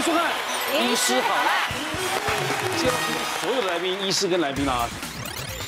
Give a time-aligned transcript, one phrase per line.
[0.00, 0.32] 迎收看
[0.82, 1.68] 《医师好啦》。
[2.78, 2.92] 今天
[3.42, 4.88] 所有的来宾，医师跟来宾啊，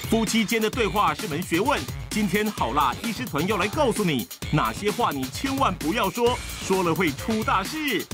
[0.08, 1.78] 夫妻间的对话是门学问。
[2.08, 8.07] 今天好啦医师团要来告诉你，哪些话你千万不要说，说了会出大事。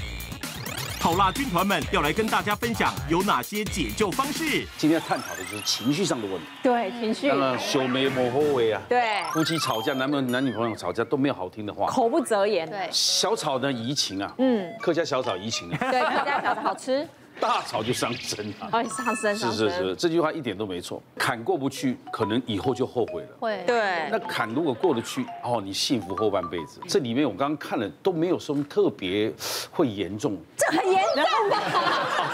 [1.09, 4.67] 好辣军团们要来跟大家分享有哪些解救方式。
[4.77, 6.47] 今天要探讨的就是情绪上的问题。
[6.63, 7.31] 对，情绪。
[7.31, 8.83] 当然，修眉抹后尾啊。
[8.91, 9.23] 对。
[9.33, 11.87] 夫妻吵架，男朋友、男女朋友吵架都没有好听的话。
[11.87, 12.69] 口不择言。
[12.69, 12.87] 对。
[12.93, 14.35] 小吵呢怡情啊。
[14.37, 14.71] 嗯。
[14.79, 15.79] 客家小炒怡情啊。
[15.91, 17.09] 对，客家小炒好吃。
[17.41, 18.69] 大吵就伤身啊！
[18.73, 21.03] 哦， 上身，是是是，这句话一点都没错。
[21.17, 23.29] 坎过不去，可能以后就后悔了。
[23.41, 24.09] 会，对。
[24.11, 26.81] 那坎如果过得去，哦，你幸福后半辈子。
[26.89, 29.33] 这里面我刚刚看了都没有什么特别
[29.71, 30.37] 会严重。
[30.57, 31.57] 这很严重的？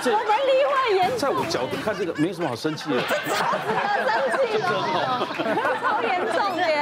[0.06, 1.18] 我们离婚严重。
[1.18, 3.00] 在我角度看，这个没什么好生气的。
[3.02, 3.12] 超
[3.58, 3.68] 值
[4.05, 4.64] 得生气 的，
[5.80, 6.73] 超严重耶。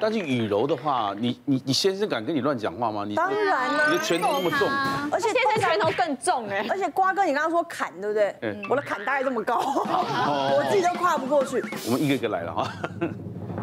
[0.00, 3.04] 但是雨柔的话，你你你先生敢跟你乱讲话吗？
[3.06, 4.68] 你当然了，你的拳头那么重，
[5.10, 6.66] 而且先生拳头更重哎。
[6.68, 8.34] 而且瓜哥，你刚刚说砍对不对？
[8.42, 8.62] 嗯。
[8.68, 11.62] 我的砍大概这么高，我自己都跨不过去。
[11.86, 12.72] 我们一个一个来了哈。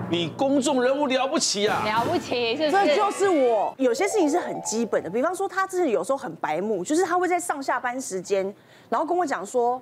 [0.09, 1.81] 你公众人物了不起啊！
[1.83, 3.73] 了不起，是这就是我。
[3.77, 8.44] 有些事情是很基本的，比方说他自己有时候很白目，就是他会在上下班时间，
[8.88, 9.81] 然后跟我讲说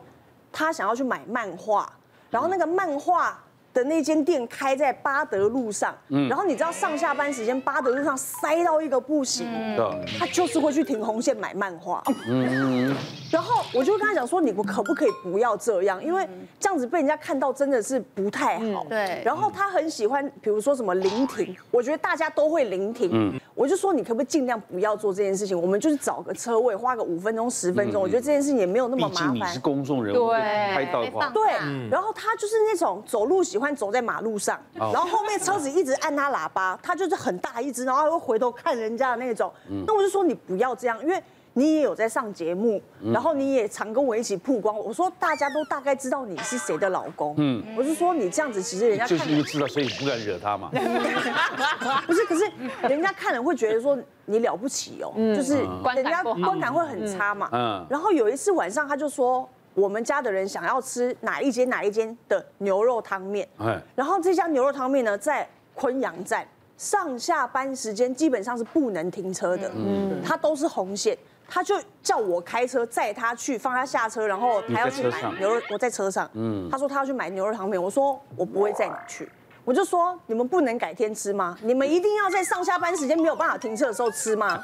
[0.51, 1.91] 他想要去买漫画，
[2.29, 3.37] 然后那个漫画。
[3.73, 12.95] 的那间店开在巴德路上，嗯，然后你知道上下班时间巴德路上塞到一个不行，嗯，他就是会去停红线买漫画，嗯，
[13.31, 16.27] 然后我就跟他讲说，你我可不可以不要这样，因为
[16.59, 19.23] 这样子被人家看到真的是不太好，对。
[19.25, 29.33] 然后他很喜欢，比如说什么聆听，我觉得大家都会聆听，嗯，我就说你可不可以尽量不要做这件事情，我们就是找个车位，花个五分钟十分钟，我觉得这件事情也没有那么麻烦。
[29.33, 31.43] 毕竟你是公众人物，对，拍到的话，对。
[31.89, 33.62] 然后他就是那种走路喜欢。
[33.75, 39.53] 走在马路上，然后后面车子一直按他喇叭，他就是很大一只，然后还会回头看人家的那种。
[39.85, 41.21] 那我就说你不要这样，因为
[41.53, 42.81] 你也有在上节目，
[43.13, 44.75] 然后你也常跟我一起曝光。
[44.75, 47.35] 我说大家都大概知道你是谁的老公。
[47.37, 50.71] 嗯，我是说你这样子，其实人家就是因为知道，所以不敢惹他嘛。
[52.07, 55.57] 不是，可是人家看了会觉得说你了不起哦，就是
[55.95, 57.47] 人家观感会很差嘛。
[57.51, 57.85] 嗯。
[57.89, 59.47] 然后有一次晚上，他就说。
[59.73, 63.47] 我们家的人想要吃哪一间哪一间的牛肉汤面，
[63.95, 66.47] 然后这家牛肉汤面呢，在昆阳站，
[66.77, 71.17] 上下班时间基本上是不能停车的，嗯，它都是红线，
[71.47, 79.27] 他就叫我开车载他去，放他下车，然后他要去买牛肉，我在车上，嗯，他说他要去买牛肉汤面，我说我不会载你去，
[79.65, 81.57] 我就说你们不能改天吃吗？
[81.63, 84.63] 你们一定要在上下班时间没有办法停车的时候吃吗？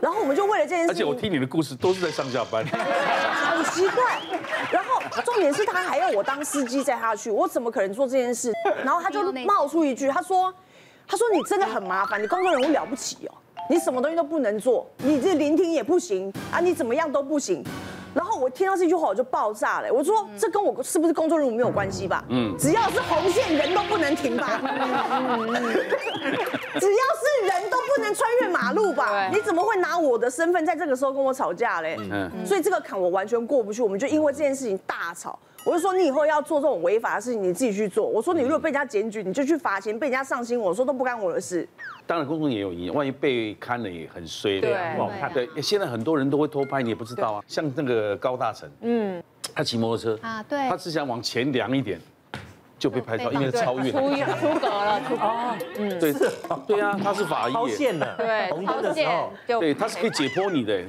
[0.00, 4.20] 然后我们就为了这件事，而且我听你的故事都是在上下班， 很奇怪。
[4.70, 8.52] 然后重点是他还要我当司机载他去，我怎么可能做这件事？
[8.84, 10.54] 然后他就冒出一句，他说
[11.06, 13.34] ：“他说你真的很麻烦，你工作人物了不起哦，
[13.68, 17.64] 你什么东西都不能做，你这聆听也不行啊，你怎么样都不行。”
[18.14, 22.24] 然后我听到这句话我就爆炸了，我说这跟我是不是工作人物没有关系吧？
[22.30, 24.58] 嗯，只要是红线人都不能停吧？
[26.80, 29.28] 只要是人都不能穿越马路吧？
[29.28, 31.96] 你怎么会拿我的身份在这个时候跟我吵架嘞？
[32.10, 35.38] 嗯，所以这个坎我完全过不去，我们就因为这件事情大吵。
[35.64, 38.06] 我就说你以后要做这种违法的事情，你自己去做。
[38.06, 41.68] 我说你如果被人家检举，你就去罚钱；被人家上新闻，我说都不干我的事。
[42.06, 45.30] 当然，公众也有影响，万一被看了也很衰，对不好看。
[45.30, 47.44] 对，现在很多人都会偷拍，你也不知道啊。
[47.46, 49.22] 像那个高大成，嗯，
[49.54, 52.00] 他骑摩托车啊，对，他只想往前量一点，
[52.78, 55.22] 就被拍到，因为超越出出格了，出格。
[55.78, 56.14] 嗯，对，
[56.66, 60.82] 对啊，他是法医，超线的，对，红灯的时候，对，他是可以解剖你的。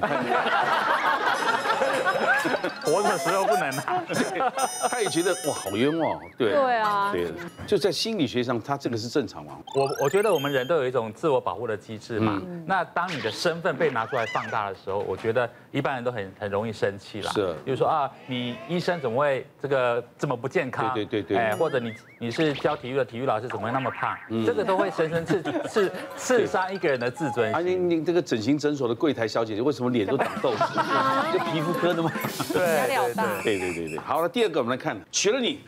[2.82, 4.02] 活的时候不能啊，
[4.90, 7.30] 他也觉得哇好冤枉，对对啊，对，
[7.66, 9.58] 就在心理学上，他这个是正常吗？
[9.76, 12.40] 我我觉得我们人都有一种自我保护的机制嘛。
[12.66, 17.30] 那当你的身份被拿出来放大的时候，我觉得一般人都很很容易生气了。
[17.32, 20.92] 是，比如说啊，你医生怎么会这个这么不健康？
[20.94, 24.16] 对对对，哎，或者你你是教体育的体育老师，怎么会那么胖？
[24.44, 27.52] 这个都会深深刺 刺刺伤一个人的自尊。
[27.54, 30.64] 啊，你你这个整形诊所的柜台小姐姐，为什么脸都长痘子？
[31.32, 32.10] 就皮肤科的吗？
[32.52, 33.00] 对。
[33.42, 35.60] 对对对对，好了，第二个我们来看，娶了你，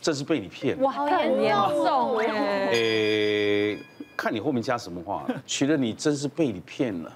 [0.00, 0.82] 这是被你骗了。
[0.84, 1.54] 哇，好严
[1.84, 2.68] 重哎！
[2.72, 3.78] 诶，
[4.16, 7.12] 看你后面加什么话，娶了你，真是被你骗了。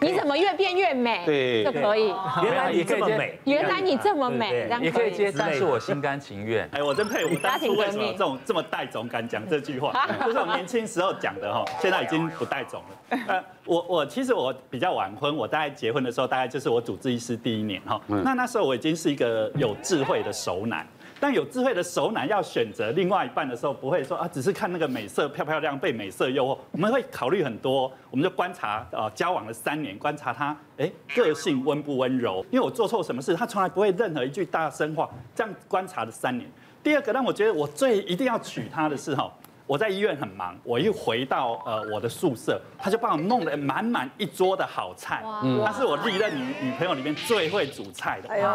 [0.00, 1.24] 你怎么越变越美？
[1.24, 2.12] 对，就可以。
[2.42, 6.68] 原来你这么美，原来你这么美，也可以接，但是我心甘情愿。
[6.72, 13.18] 哎，我真佩服当初为什么这种这么带种敢讲这句话， 就是我年轻时候讲的哈，现在已经不带种了。
[13.26, 20.86] 呃，我我其实我比较晚婚，我大概结婚的时候大概就是我主治医师第一年哈，那那时候我已经是一个有智慧的熟男。
[21.20, 26.58] 但有智慧的熟男要选择另外一半的时候，不会说啊，只是看那个美色漂漂亮，被美色诱惑。
[26.72, 32.44] 我们会考虑很多，我们就观察啊，交往了三年，观察他，哎，个性温不温柔？
[32.50, 35.08] 因为我做错什么事，他从来不会任何一句大声话。
[35.34, 36.50] 这样观察了三年。
[36.82, 39.30] 第二个让我觉得我最一定要娶她的是哈。
[39.70, 45.22] 我在医院很忙，我一回到呃我的宿舍，他就帮我弄了满满一桌的好菜。
[45.44, 48.28] 嗯，她是我历任女女朋友里面最会煮菜的。
[48.28, 48.48] 哎呦，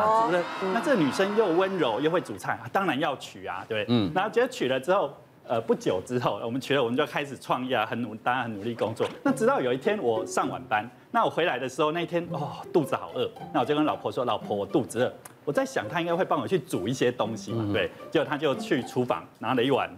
[0.73, 3.95] 那这个女生又温柔又会煮菜，当然要娶啊，对不对？
[3.95, 4.11] 嗯。
[4.13, 5.09] 然后觉得娶了之后，
[5.47, 9.07] 呃，不久之后我们娶了，我们就开始创业啊，很努，当然很努力工作。
[9.23, 15.13] 那直到有一天我上晚班，那我回来的时候那一天哦肚子好饿，那我就跟老婆说，老婆我肚子饿。
[15.45, 17.89] 我在想她应该会帮我去煮一些东西嘛，对。
[18.11, 19.89] 结果她就去厨房拿了一碗。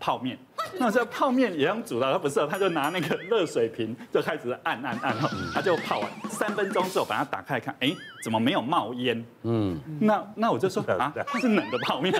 [0.00, 0.36] 泡面，
[0.78, 5.14] 那这泡面也用煮的，他不是，他就拿那个热水瓶就开始按按按，
[5.52, 7.94] 他就泡完三分钟之后把它打开看，哎，
[8.24, 9.22] 怎么没有冒烟？
[9.42, 12.12] 嗯，那那我就说啊，它是冷的泡面，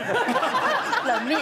[1.06, 1.40] 冷面，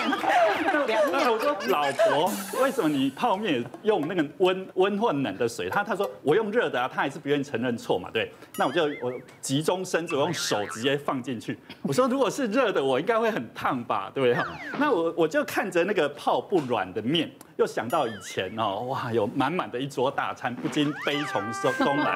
[0.86, 2.32] 凉 面我说老婆，
[2.62, 5.68] 为什么你泡面用那个温温或冷的水？
[5.68, 14.44] 他他说我用热的啊，他还是不愿意承认错嘛，对，那我就我急中生智，我用手直接放进去，我说如果是热的，我应该会很烫吧，对不对？
[14.78, 16.28] 那我我就看着那个泡。
[16.28, 17.30] 泡不软的面。
[17.56, 21.42] 又想到以前哦，哇，有满满的一桌大餐，不禁悲从
[21.82, 22.14] 中来。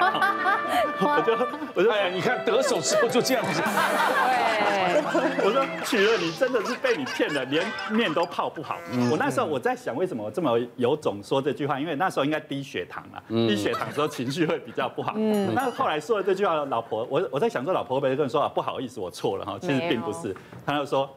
[0.99, 1.33] 我就
[1.73, 3.59] 我就哎呀，你看得手之后就这样子。
[3.59, 5.43] 对。
[5.43, 8.77] 我说 娶了你真的是被你骗了，连面都泡不好。
[9.11, 11.79] 我那时候我在想，为什么我这么有种说这句话？
[11.79, 15.13] 因为那时候应该低血糖了，低血糖的时候情绪会比较不好。
[15.17, 15.53] 嗯。
[15.53, 20.35] 那后来说了这句话，老婆，我我在想说，老婆会不会跟你说啊，不好意思，我错了哈，其实并不是。
[20.65, 21.09] 他就说。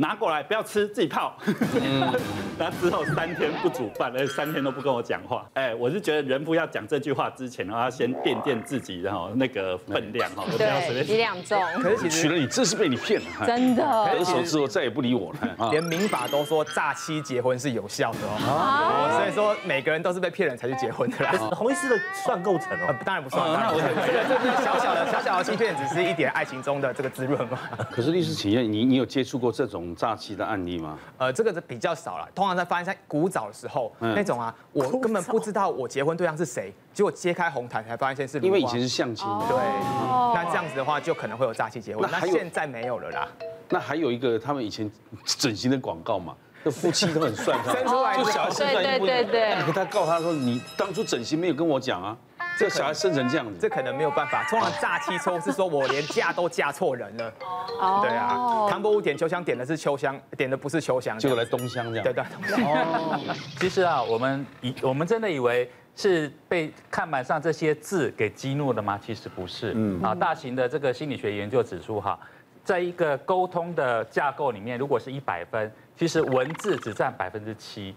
[0.00, 1.36] 拿过来，不要吃，自己泡。
[2.58, 5.46] 然后之后三天不煮饭，哎，三天都不跟我讲话。
[5.54, 11.06] 哎，我是觉得人不要讲这句话之前，然后要先垫垫自己，然后那个分量哈，不要随便。
[11.06, 11.62] 对，两重。
[11.82, 13.46] 可是娶了你，这是被你骗了。
[13.46, 14.04] 真的。
[14.06, 15.68] 分手之后再也不理我了。
[15.70, 19.18] 连民法都说诈欺结婚是有效的哦。
[19.18, 21.32] 所以说每个人都是被骗人才去结婚的啦。
[21.52, 22.94] 洪医师的算构成哦？
[23.04, 23.42] 当然不算。
[23.52, 27.58] 那我这个这是小小的小小的欺骗，只是一点爱情中的这个滋润嘛。
[27.90, 29.89] 可是律师企业你，你有接触过这种？
[29.94, 30.98] 诈欺的案例吗？
[31.18, 32.28] 呃，这个是比较少了。
[32.34, 38.38] 通常在发生在古早的时候，嗯、那种啊，我根本不知道我结婚对象是谁，结果揭开红毯才发现是。
[38.40, 39.46] 因为以前是相亲的。
[39.48, 39.56] 对。
[39.56, 42.08] 哦、那这样子的话，就可能会有诈欺结婚。
[42.10, 43.28] 那现在没有了啦。
[43.68, 44.90] 那还有一个，他们以前
[45.24, 46.34] 整形的广告嘛，
[46.64, 49.72] 那夫妻都很帅， 生出来就小孩生出来不对对对对。
[49.72, 52.16] 他告他说：“你当初整形没有跟我讲啊。”
[52.60, 54.44] 这小孩生成这样子，这可能没有办法。
[54.44, 57.32] 通常诈欺抽是说我连嫁都嫁错人了。
[57.80, 62.04] 哦，对啊，唐伯虎点秋香点的是秋香，点的不是秋香，结果来东香这样。
[62.04, 62.22] 对对。
[62.62, 63.18] 哦，
[63.58, 69.00] 其实啊，我们以我们真的以为是被看板上这些字给激怒的吗？
[69.02, 69.72] 其实不是。
[69.74, 70.02] 嗯。
[70.02, 72.20] 啊，大型的这个心理学研究指出哈，
[72.62, 75.72] 在一个沟通的架构里面，如果是一百分。
[76.00, 77.94] 其实文字只占百分之七，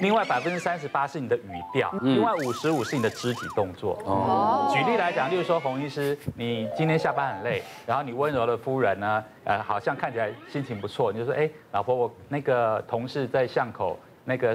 [0.00, 3.98] 另外百分之三十八是你的语调，另外五十五是你的肢体动作。
[4.04, 14.54] 哦，举例来讲，例如说洪医师，你今天下班很累，然后你温柔的夫人呢，呃，好像看起来心情不错，你就说，哎，老婆，我那个同事在巷口那个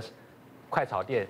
[0.69, 1.27] 快炒店，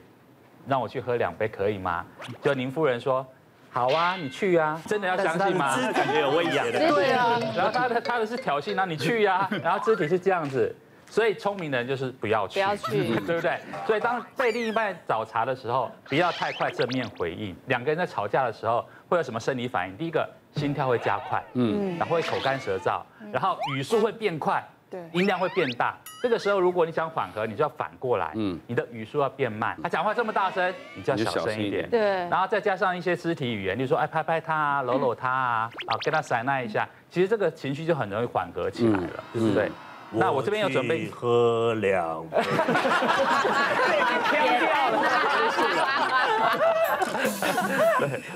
[0.68, 2.06] 让我去喝两杯可以吗？
[2.42, 3.26] 就您夫人说，
[3.70, 5.74] 好啊，你去啊，真的要相信吗？
[5.94, 6.94] 感觉有威严的。
[6.94, 10.76] 对啊，然后他的他的是挑衅，那你去呀，然后肢体是这样子。
[11.12, 13.60] 所以聪明的人就是不要去，不要去， 对不对？
[13.86, 17.54] 所以当被另一半找茬的时候，不要太快正面回应。
[17.68, 19.98] 两个人在吵架的时候会有什么生理反应？
[19.98, 20.25] 第一个，
[20.56, 25.98] 心跳会加快，嗯，然后会口干舌燥，然后语速会变快，对，音量会变大。
[26.24, 29.77] 这个时候如果你想缓和，你就要反过来，嗯，你的语速要变慢。
[29.84, 32.00] 他讲话这么大声，你就要小声一点，对。
[32.30, 39.70] 然后再加上一些肢体语言，例如说，哎，拍拍他啊，搂搂他啊，啊，跟他撒那一下，其实这个情绪就很容易缓和起来了，对不对？
[40.12, 42.38] 那我这边要准备喝两杯。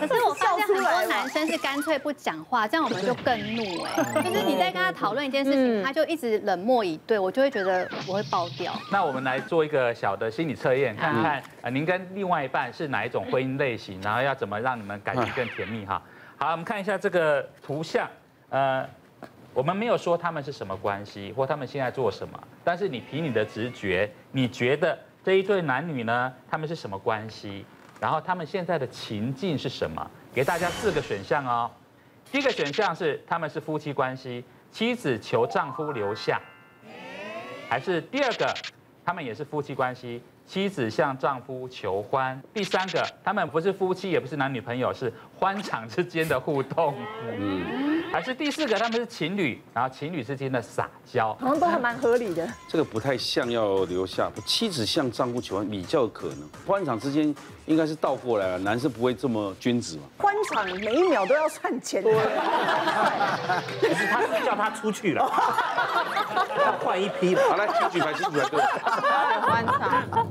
[0.08, 4.22] 可是我发现很多男生是干脆不讲话，这样我们就更怒哎。
[4.22, 8.74] 就是你在跟他讨论一件事情，他就一直冷漠以对，我就会觉得我会爆掉。
[8.92, 16.02] 那我们来做一个小的心理测验，看看啊，您跟另外一半是哪一种婚姻类型，然后要怎么让你们感情更甜蜜哈？
[16.38, 18.08] 好，我们看一下这个图像，
[18.50, 18.88] 呃。
[19.56, 27.66] 我们没有说他们是什么关系，或他们现在做什么，但是你凭你的直觉，你觉得这一对男女呢，他们是什么关系？
[28.02, 30.06] 然后他们现在的情境是什么？
[30.34, 31.72] 给大家四个选项哦。
[32.30, 34.44] 第一个选项是他们是夫妻关系，
[34.74, 36.42] 妻子求丈夫留下，
[37.70, 38.54] 还是第二个，
[39.06, 42.42] 他们也是夫妻关系，妻子向丈夫求欢。
[42.54, 46.96] 第三个，他们不是夫妻，也不是男女朋友，是欢场之间的互动。
[47.38, 48.04] 嗯。
[48.12, 52.48] 还是第四个他们是情侣，然后情侣之间的撒娇，好像都还蛮合理的。
[52.70, 60.04] 这个不太像要留下，妻子向丈夫求婚比较可能，欢场之间应该是倒过来了，男生不会这么君子嘛。
[60.20, 62.14] 欢场每一秒都要算钱，对。
[62.14, 65.30] 可是他是叫他出去了，
[66.66, 67.42] 要换一批了。
[67.50, 68.64] 好来，请举牌，请举牌，各位。
[69.42, 70.28] 欢场。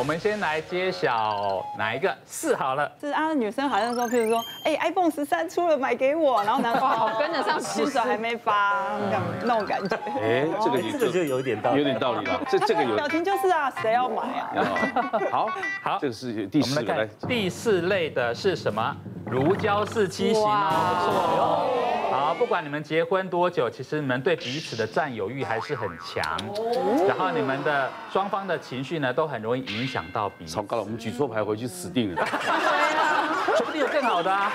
[0.00, 2.90] 我们先来揭晓哪一个四好了。
[2.98, 9.94] 就是啊，女生好像说，譬如说，哎，iPhone 十三出了，买给我，然后男方 跟得上，新手还没发，这样那种感觉。
[10.18, 12.40] 哎，这个这个就有点道理，有点道理了。
[12.48, 14.48] 这这个有表情就是啊，谁要买啊？
[15.30, 15.48] 好
[15.82, 18.96] 好，这个是第四个来，第四类的是什么？
[19.26, 21.66] 如胶似漆型哦。
[22.30, 26.22] 好，不管你们结婚多久，其实你们对彼此的占有欲还是很强，
[27.08, 30.54] 然后你们的双方的情绪呢，都很容易影响到彼此。
[30.54, 32.24] 糟糕了，我们举错牌回去死定了。
[33.56, 34.52] 说不定有更好的啊。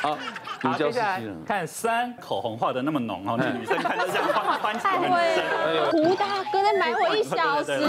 [0.00, 0.18] 好，
[0.62, 5.90] 好，接下来看三，口红画的那么浓哦，那女生看着像宽宽敞很深。
[5.90, 7.80] 胡大哥在买我一小时，感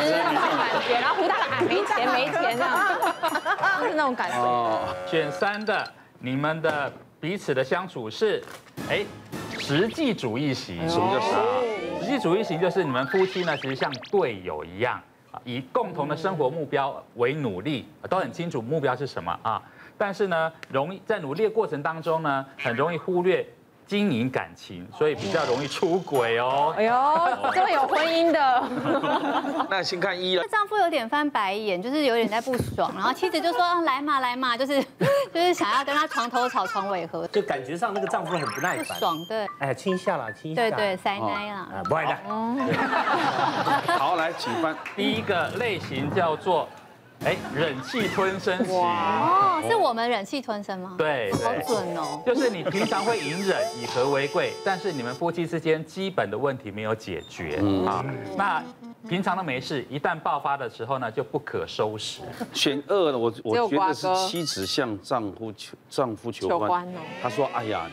[0.87, 2.97] 觉，然后胡大哥没钱没钱这样，
[3.81, 4.79] 就是那种感觉。
[5.05, 6.91] 选三的，你们的。
[7.21, 8.41] 彼此的相处是，
[8.87, 9.05] 哎，
[9.59, 10.87] 实际主义型。
[10.87, 11.43] 什么叫啥？
[12.01, 15.01] 实际主义型就是你们夫妻呢，其实像队友一样，
[15.43, 19.61] 以共同的生活目标为努力，都很清楚目标是什么啊。
[19.97, 23.45] 但是呢，容易在努力的过程当中呢，很容易忽略。
[23.89, 26.71] 经营感情，所以比较容易出轨哦。
[26.77, 26.93] 哎呦，
[27.51, 28.63] 这么有婚姻的。
[29.67, 30.43] 那先看一了。
[30.47, 34.79] 丈夫有点翻白眼，就是有点在不爽，然后妻子就说：“来嘛，来嘛，就是
[35.33, 38.85] 就是想要跟他床头吵，床尾和。”就感觉上那个丈夫很不耐烦。
[38.85, 39.47] 不爽，对。
[39.57, 40.61] 哎呀，亲一下啦，亲一下。
[40.61, 41.67] 对对，塞奶啦。
[41.73, 42.15] 啊，不爱的。
[43.97, 44.75] 好，来，请翻。
[44.95, 46.69] 第一个类型叫做。
[47.25, 50.95] 哎，忍气吞声型哦，是我们忍气吞声吗？
[50.97, 52.21] 对，好准哦。
[52.25, 58.05] 就是你平常会隐忍，以和为贵，但是你们夫妻之间基本的问题没有解决啊。
[58.37, 58.63] 那
[59.07, 62.21] 平常都没事，一旦爆发的时候呢，就不可收拾。
[62.53, 66.87] 选二的我，我觉得是妻子向丈夫求丈夫求欢，
[67.21, 67.89] 他说：“哎呀。”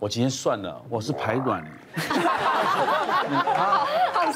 [0.00, 1.62] 我今天算了，我是排卵。
[3.52, 3.86] 好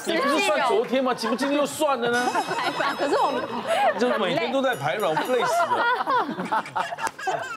[0.04, 1.14] 你不是算昨天吗？
[1.14, 2.28] 怎么今天又算了呢？
[2.54, 3.42] 排卵，可是我们
[3.98, 6.64] 就每天都在排卵，我累死了。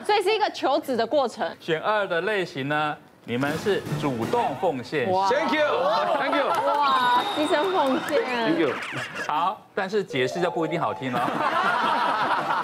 [0.06, 1.54] 所以是一个求子的过程。
[1.60, 2.96] 选二的类型呢？
[3.24, 5.04] 你们是主动奉献。
[5.04, 6.46] Thank you，Thank you。
[6.48, 8.24] 哇，牺牲奉献。
[8.24, 8.72] Thank you。
[9.26, 11.20] 好，但是解释就不一定好听了。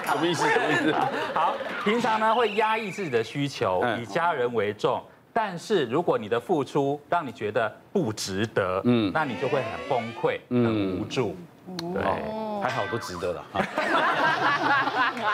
[0.07, 0.49] 什么意思？
[0.49, 0.91] 什么意思？
[1.35, 4.99] 好，平常呢会压抑自己的需求，以家人为重。
[5.37, 11.35] 但是如果你的付出让你觉得不值得，嗯，那你就会很崩溃，很无助，
[11.77, 12.01] 对，
[12.63, 13.43] 还好都值得了，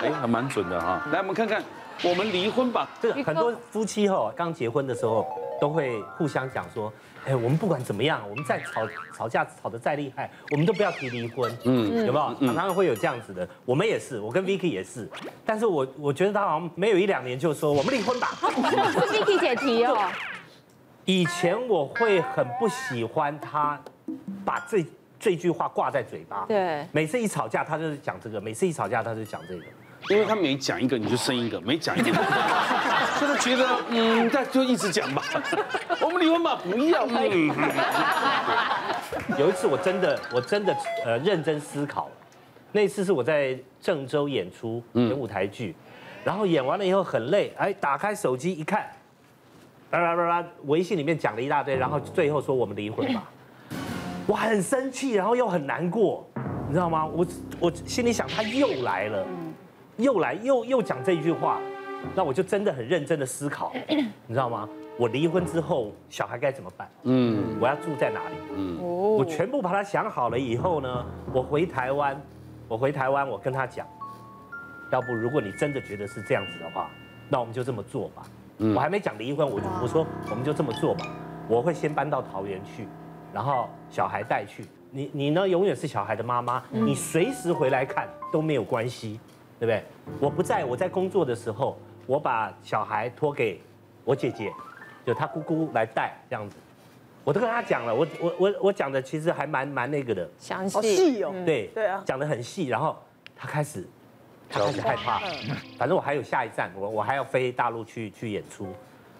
[0.02, 1.08] 哎，还蛮准的哈。
[1.12, 1.64] 来，我们看看，
[2.04, 2.90] 我们离婚吧。
[3.00, 5.28] 这个很多夫妻哈，刚结婚的时候
[5.62, 6.92] 都会互相讲说。
[7.24, 8.82] 哎，我们不管怎么样，我们再吵
[9.16, 12.48] 吵架吵得再厉害，我们都不要提离婚，嗯，有没有？
[12.48, 15.08] 常常会有这样子的，我们也是，我跟 Vicky 也是，
[15.46, 18.30] 但是我我觉得他好像没有一两年就说我们离婚吧。
[18.42, 20.10] 是 Vicky 姐提哦。
[21.06, 23.80] 以前我会很不喜欢他
[24.44, 24.84] 把这
[25.20, 29.62] 这句话挂在嘴巴，对，每次一吵架他就是讲这个，每次一吵架他就讲这个。
[30.10, 32.12] 因为他每讲一个你就生一个，每讲一个，
[33.20, 35.22] 就是觉得嗯，那就一直讲吧。
[36.02, 37.06] 我们离婚吧，不要。
[37.12, 37.52] 嗯。
[39.38, 42.10] 有一次我真的我真的呃认真思考，
[42.72, 45.76] 那次是我在郑州演出演舞台剧，
[46.24, 48.90] 然后演完了以后很累，哎，打开手机一看，
[49.92, 53.24] 啦啦啦啦，微信里面讲了一大堆，然后最后说我们离婚吧。
[54.28, 56.28] 我很生气，然后又很难过，
[56.68, 57.06] 你知道吗？
[57.06, 57.26] 我
[57.60, 59.26] 我心里想他又来了。
[60.02, 61.60] 又来又又讲这句话，
[62.16, 64.68] 那我就真的很认真的思考， 你知道吗？
[64.98, 66.90] 我离婚之后小孩该怎么办？
[67.04, 68.36] 嗯，我要住在哪里？
[68.56, 72.20] 嗯，我全部把它想好了以后呢，我回台湾，
[72.68, 73.88] 我回台湾，我跟他讲，
[74.92, 76.90] 要不如果你真的觉得是这样子的话，
[77.30, 78.24] 那我们就这么做吧。
[78.76, 81.06] 我还没讲离婚，我就我说我们就这么做吧。
[81.48, 82.88] 我会先搬到桃园去，
[83.34, 89.20] 然后小孩带去，你你呢永远是小孩的妈妈，你随时回来看都没有关系。
[89.62, 89.84] 对不对？
[90.20, 91.78] 我不在，我在工作的时候，
[92.08, 93.62] 我把小孩托给
[94.04, 94.52] 我姐姐，
[95.06, 96.56] 就她姑姑来带这样子。
[97.24, 101.32] 我都跟她讲了，我我我我讲的其实还蛮蛮那个的，详细哦。
[101.46, 102.70] 对对啊，讲的很细。
[102.70, 102.98] 然后
[103.36, 103.88] 她开始，
[104.50, 105.20] 她开始害怕。
[105.78, 108.66] 反正我还有下一站，我我还要飞大陆去去演出，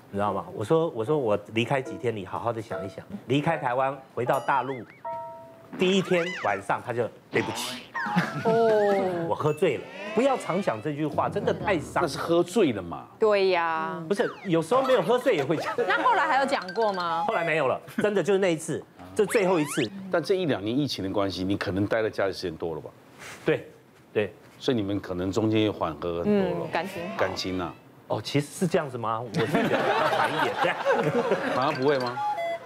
[0.10, 0.48] 你知道吗？
[0.56, 4.84] 我说我说我离开几天，你好好的想一想，离开台湾回到大陆，
[5.78, 7.84] 第一天晚上他就对不起，
[8.46, 9.84] 哦，我喝醉了。
[10.14, 12.04] 不要常讲这句话，真的太伤。
[12.04, 13.08] 那是喝醉了嘛？
[13.18, 15.74] 对呀，不是，有时候没有喝醉也会讲。
[15.88, 17.24] 那后来还有讲过吗？
[17.28, 18.84] 后来没有了，真的就是那一次，
[19.16, 19.90] 这最后一次。
[20.12, 22.90] 但这一两年疫情的关系，你可能待在家里时间多了吧？
[23.46, 23.68] 对，
[24.14, 26.68] 对，所以你们可能中间又缓和很多了。
[26.72, 27.74] 感情，感情呐。
[28.08, 29.22] 哦，其实是这样子吗？
[29.22, 30.78] 我是觉得要缓一点，这 样。
[31.56, 32.18] 反而不会吗？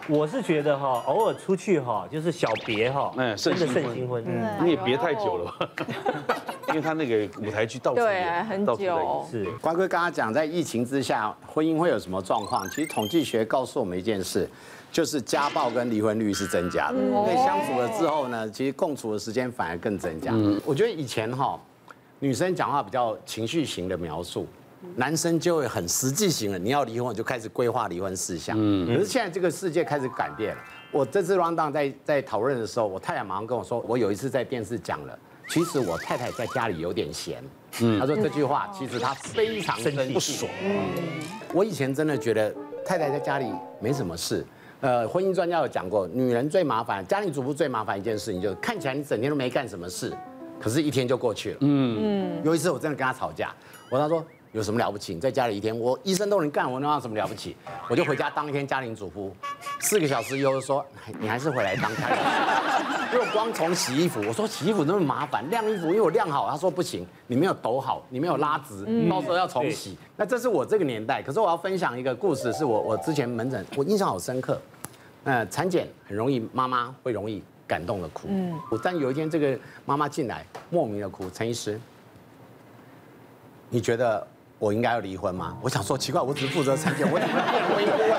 [0.07, 4.23] 我是觉得哈，偶尔出去哈，就是小别哈，嗯，真的胜新婚。
[4.61, 5.69] 你也别太久了吧？
[6.69, 9.25] 因为他那个舞台剧到处对很久。
[9.29, 12.69] 是乖乖刚刚讲，在疫情之下，婚姻会有什么状况？
[12.69, 14.47] 其实统计学告诉我们一件事，
[14.91, 16.97] 就是家暴跟离婚率是增加的。
[16.99, 20.31] 因为相处了之后呢，其实共处的时间反而更增加。
[20.65, 21.59] 我觉得以前哈，
[22.19, 24.47] 女生讲话比较情绪型的描述。
[24.95, 28.55] 男生就会很实际型了，你要离婚，我就开始规划离婚事项。
[28.59, 30.61] 嗯，可是现在这个世界开始改变了。
[30.91, 37.43] 我这次 round down 在在讨论的时候，我太太马上跟我说，我有一次在电视讲了，其实我太太在家里有点闲。
[37.81, 39.77] 嗯，她说这句话其实她非常
[40.13, 40.49] 不爽。
[40.63, 40.71] 嗯，
[41.53, 43.47] 我以前真的觉得太太在家里
[43.81, 44.45] 没什么事。
[44.79, 50.15] 呃，婚姻专家有讲过，女人最麻烦，家庭主妇最麻烦一件事情，就是看起来你整天都没干什么事，
[50.61, 51.57] 可是一天就过去了。
[51.59, 53.53] 嗯嗯，有一次我真的跟她吵架，
[53.89, 54.23] 我跟她说。
[54.55, 55.13] 有什么了不起？
[55.13, 57.57] 你在家里一天，我医生都能干，我能有什么了不起？
[57.89, 59.35] 我就回家当一天家庭主妇，
[59.81, 60.83] 四个小时以后说，
[61.19, 63.15] 你还是回来当家庭主妇。
[63.15, 69.97] 因为光从洗衣服，我说洗衣服那么麻烦，晾衣服因为我晾好，他说不行，你没有抖好，你没有拉直，到时候要重洗。
[70.15, 74.57] 那这是我这个年代，可是我要分享一个故事，是我我之前门诊，我印象好深刻。
[75.25, 78.29] 呃，产检很容易，妈妈会容易感动的哭。
[78.29, 81.77] 嗯，但有一天这个妈妈进来，莫名的哭，陈医师，
[83.69, 84.25] 你觉得？
[84.57, 85.57] 我应该要离婚吗？
[85.61, 88.15] 我想说奇怪，我只是负责产检，我怎么变婚姻顾问？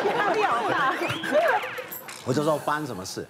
[2.24, 3.26] 我就说发生什么事？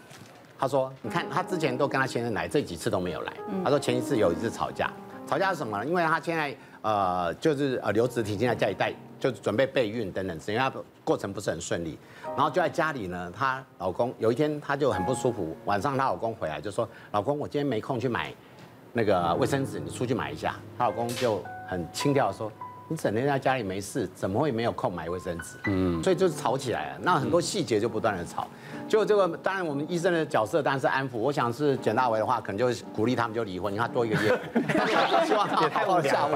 [0.58, 3.32] 他说你看他之前都跟他先生来，这几次都没有来。
[3.62, 4.90] 他说前一次有一次吵架，
[5.26, 5.86] 吵架是什么呢？
[5.86, 10.72] 因为他现在呃就是呃留职停薪在家里带，就是准备备孕等等，因为他
[11.04, 11.98] 过程不是很顺利。
[12.25, 18.34] 然后就在家里呢，她老公有一天她就很不舒服，晚上她老公回来就说老公我今天没空去买
[18.92, 20.56] 那个卫生纸，你出去买一下。
[20.78, 22.50] 她老公就很轻佻的说。
[22.88, 25.57] 你整天在家里没事，怎么会没有空买卫生纸？
[25.64, 26.99] 嗯，所以就是吵起来了。
[27.02, 28.46] 那很多细节就不断的吵。
[28.88, 31.18] 就这个，当然我们医生的角色当然是安抚。
[31.18, 34.40] 我想是简大为的话，可能就鼓励他们就离婚，你看多一个月。
[35.27, 36.31] 希望他们太好下午。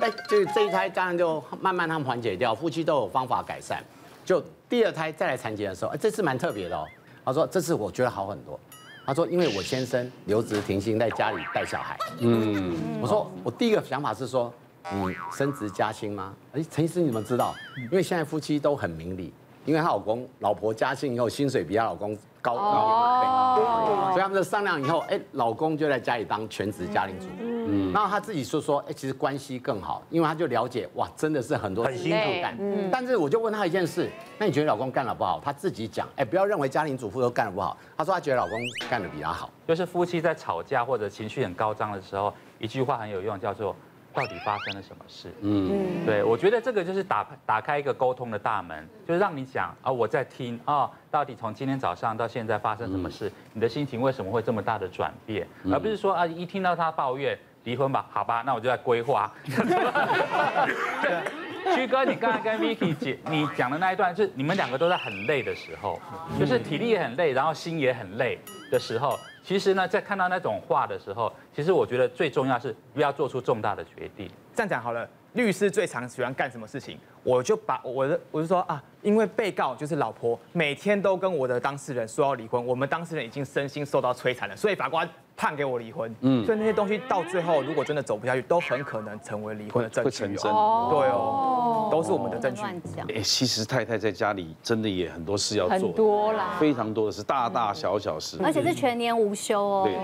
[0.00, 3.82] 哎，就这一胎当然就慢慢他们缓解掉，夫妻都有方法改善。
[4.24, 6.86] 就第二胎再来产检的时候，哎，这次蛮特别的哦。
[7.24, 8.60] 他说这次我觉得好很多。
[9.04, 11.98] 他说因为我先生留职停薪在家里带小孩。
[12.20, 14.54] 嗯，我说我第一个想法是说。
[14.92, 16.34] 你升职加薪吗？
[16.52, 17.54] 哎，陈医师，你怎么知道？
[17.76, 19.32] 因为现在夫妻都很明理，
[19.64, 27.32] 因为她老公老婆加薪以后，薪水比她老公高高一倍，所以他们就商量以后，哎，老公就在家里当全职家庭主妇。
[27.70, 32.56] 嗯，然后他自己说说，哎，其实关系更好，因为他就了解，哇，真的是很多很辛苦干。
[32.58, 35.38] 嗯，但是我就问他一件事，那你觉得老公干得不好？
[35.44, 39.50] 他自己讲，哎，不要认为家庭主妇都干得不好，他说他觉得老公干得比他好。
[39.66, 43.76] 就是夫妻在吵架或者情绪很高涨的时候，一句话很有用，叫做。
[44.18, 45.32] 到底发生了什么事？
[45.42, 53.30] 嗯，对，我觉得这个就是打打开一个沟通的大门，就是让你讲啊，我在听啊，到底从今天早上到现在发生什么事？
[53.52, 55.46] 你的心情为什么会这么大的转变？
[55.70, 59.32] 而不是说啊，一听到他抱怨离婚吧，好吧，那我就在规划。
[61.74, 66.00] 曲哥，你刚才跟 Vicky 姐你讲的那一段，是你们两个都在很累的时候，
[66.38, 68.38] 就是体力也很累，然后心也很累
[68.70, 69.18] 的时候。
[69.42, 74.30] 其实呢，在看到那种话的时候，其实我觉得最重要是不要做出重大的决定。
[74.54, 76.98] 这样讲好了，律师最常喜欢干什么事情？
[77.22, 85.08] 我就把我的，我就说啊，因为被告就是老婆，每天都跟我的当事人说要离婚，我们当事人已经身心受到摧残了，所以法官。
[85.38, 90.10] 判给我离婚，嗯，所以那些东西到最后，如果真的走不下去，都很可能成为离婚的证据。
[90.10, 92.60] 会成真，对哦，都是我们的证据。
[92.60, 93.06] 乱讲。
[93.14, 99.82] 哎，其实太太在家里真的也很多事要做，很多啦，非常多的事，大大小小事，而且是全年无休哦。
[99.84, 99.96] 对，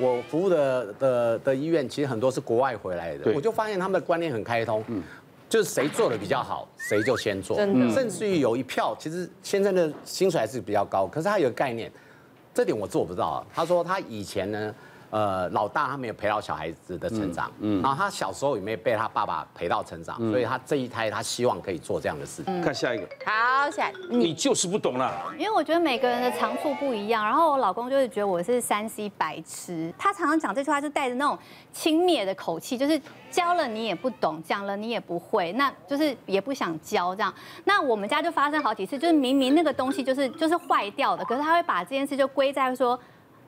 [0.00, 5.02] 我服务的的的医院，其实很多是国外回来的，我就发现他们的观念很开通，嗯，
[5.46, 11.92] 就是谁做的比较好，谁就先做，真的，甚至于有一票，其实先生的薪水还是比较高，可是他有个概念。
[12.60, 13.42] 这点我做不到。
[13.54, 14.74] 他说他以前呢，
[15.10, 22.44] 呃，老大他没有陪到小孩子的成长，嗯，然后他小时候也没有被他爸爸陪到成长，所以他这一胎他希望可以做这样的事。
[22.44, 22.62] 情。
[22.62, 31.36] 看下一个，好，下你就是不懂了，因为我觉得每个人的长处不一样，然后我老公就是觉得我是三 C 白痴，他常常讲这句话就带着那种
[31.72, 33.00] 轻蔑的口气，就是
[33.32, 37.34] 教了你也不懂，讲了你也不会，那就是也不想教这样。
[37.64, 42.96] 那我们家就发生好几次，就是明明那个东西就是就是坏掉的，可是他会把这件事就归在说。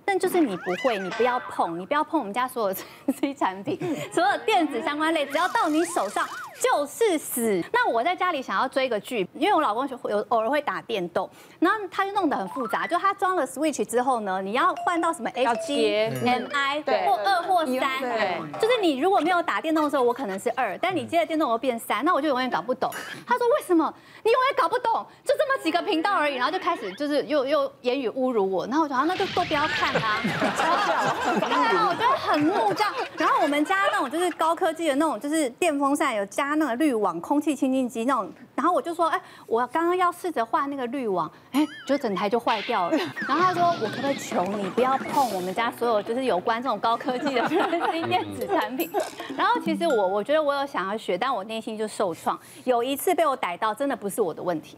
[0.05, 2.81] 但就是你不会，你不要碰，你不要碰我们家所有 的
[3.13, 3.79] 3C 产品，
[4.13, 6.27] 所有电子相关类，只要到你手上
[6.63, 7.61] 就是死。
[7.73, 22.89] 那我在家里想要追个剧，因为我老公有偶尔会打电动，然后他就弄得很复杂，就他装了 Switch 之后呢，你要换到什么 HDMI 或二或三，对，就是你如果没有打电动的时候，我可能是二，但你接了电动我变三，那我就永远搞不懂。
[23.27, 25.05] 他说为什么你永远搞不懂？
[25.25, 30.21] 就这么几个频道而已，然后就开始就是又又言语侮辱我，然后我就好，那就都不要看啊。
[31.41, 42.97] 然后我觉得很怒这样，然后我们家那种就是高科技的那种，就是电风扇有加那个滤网、空气清净机那种，然后我就说，哎，我刚刚要试着换那个滤网，哎，就整台就坏掉了。
[43.29, 47.49] 然后他说，我可不可以求你不要碰我们家所有就是有关这种高科技的
[48.09, 48.91] 电子产品？
[49.37, 52.39] 然后其实我我觉得我有想要学，但我内心就受创。
[52.65, 54.77] 有一次被我逮到，真的不是我的问题。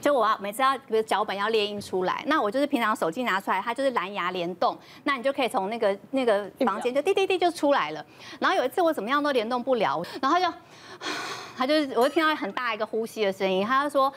[0.00, 8.04] 就我要每次要比如脚本要列印出来，那我就是平常手机拿出来，它就是蓝牙联动，那你就可以从那个那个房间就滴滴滴就出来了。
[8.38, 10.44] 然后有一次我怎么样都联动不了，然后就
[11.56, 14.12] 他就我就听到很大一个呼吸的声音，他就说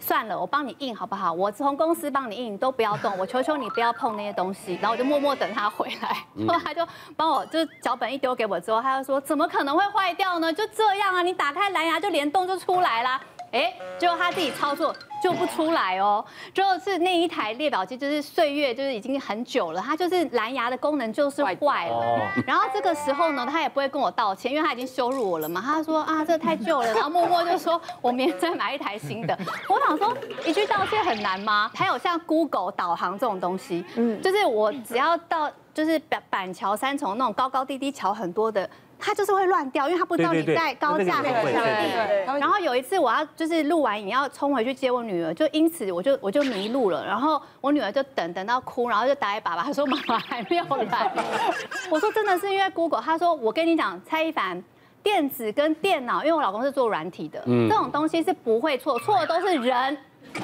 [0.00, 1.32] 算了，我帮你印好不好？
[1.32, 4.74] 我从公司帮你印，你都不要动，我求求你不要碰那些东西。
[4.80, 10.52] 然后我就默默等他回来，后来他就帮我就是脚本一丢给我之后，他就说怎么可能会坏掉呢？
[10.52, 13.20] 就这样啊，你打开蓝牙就联动就出来啦。
[13.52, 16.24] 哎，结果他自己操作就不出来哦。
[16.52, 22.20] 就是那一台列表机，就是岁月，就是已经很久了，它就是蓝牙的功能就是坏了。
[22.46, 25.62] 然后这个时候呢，他也不会跟我道歉，因为他已经羞辱我了嘛。
[25.64, 29.38] 他说啊，这太旧了，然后默默就说我明天再买一台新的。
[29.68, 31.70] 我想说，一句道歉很难吗？
[31.74, 38.68] 还有像 Google 导航这种东西，嗯，就是我只要到就是板板桥三重那种高高低低桥很多的。
[38.98, 42.38] 它就是会乱掉，因为它不知道你在高架还是山地。
[42.38, 47.06] 然后有一次我要就是录完影要冲回去接我女儿，就因此我就我就迷路了。
[47.06, 51.12] 然后我女儿就等等到哭，然后就打给爸爸，她说妈妈还没有来。
[51.90, 54.62] 我说真的是因为 Google，他说我跟你讲，蔡一凡，
[55.02, 59.96] 电子跟电脑，因为我老公是做软体的，这种东西是不会错，错的都是人。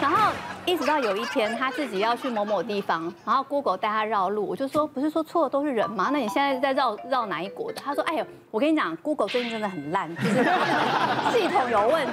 [0.00, 0.32] 然后
[0.64, 6.10] 一直到有一天，他自己要去某某地方，然后 Google 带他绕路，我就说，不是说错的都是人吗？
[6.12, 7.80] 那你现在是在绕绕哪一国的？
[7.84, 10.44] 他说，哎呦，我跟你讲，Google 最近真的很烂，就是
[11.32, 12.12] 系统有问题。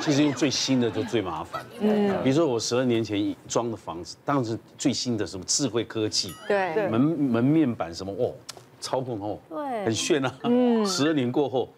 [0.00, 1.64] 其实用最新的就最麻烦。
[1.80, 8.32] 嗯，比如说我十二年前装的房子，当时最新的什么智慧科技，对，门门面板什么哦，
[8.80, 10.34] 操控哦，对，很炫啊。
[10.44, 11.68] 嗯，十二年过后。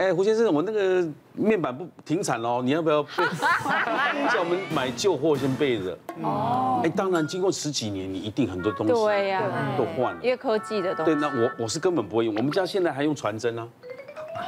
[0.00, 3.10] 哎，胡先生，我那个面板不停产喽，你要不要备？
[4.32, 5.94] 叫我们买旧货先备着。
[6.22, 6.80] 哦。
[6.82, 9.42] 哎，当然，经过十几年，你一定很多东西对呀
[9.76, 10.20] 都换了。
[10.22, 11.12] 因为科技的东西。
[11.12, 13.68] 对，那我我是根本不会用，我们家现在还用传真啊，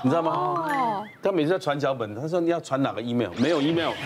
[0.02, 0.32] 你知道吗？
[0.32, 1.04] 哦。
[1.22, 3.30] 他每次在传脚本，他说你要传哪个 email？
[3.36, 3.92] 没有 email。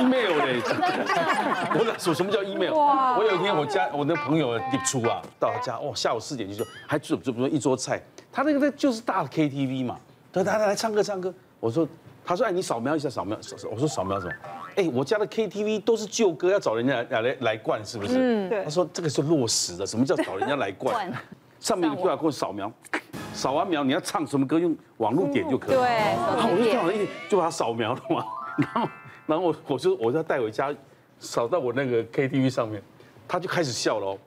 [0.00, 0.62] email 嘞。
[1.76, 2.72] 我哪说什么叫 email？
[2.72, 8.02] 我有一天我家我那朋友一出啊，到他家哦，下午四点就说还煮煮煮一桌菜。
[8.34, 9.96] 他那个就是大的 KTV 嘛，
[10.32, 11.32] 他他来唱歌唱歌。
[11.60, 11.86] 我说，
[12.24, 13.38] 他说哎，你扫描一下扫描。
[13.70, 14.32] 我说扫描什么？
[14.74, 18.14] 哎，我家的 KTV 都是旧歌，要找人家来来来灌，是不是？
[18.18, 18.64] 嗯，对。
[18.64, 21.12] 他说这个是落实的，什么叫找人家来灌？
[21.60, 22.70] 上面一句话给我扫描，
[23.32, 25.76] 扫完描你要唱什么歌，用网络点就可以。
[25.76, 25.86] 对。
[25.86, 28.26] 我就正好一就把它扫描了嘛，
[28.58, 28.88] 然后
[29.26, 30.74] 然后我我就我就要带回家，
[31.20, 32.82] 扫到我那个 KTV 上面，
[33.28, 34.18] 他就开始笑了哦。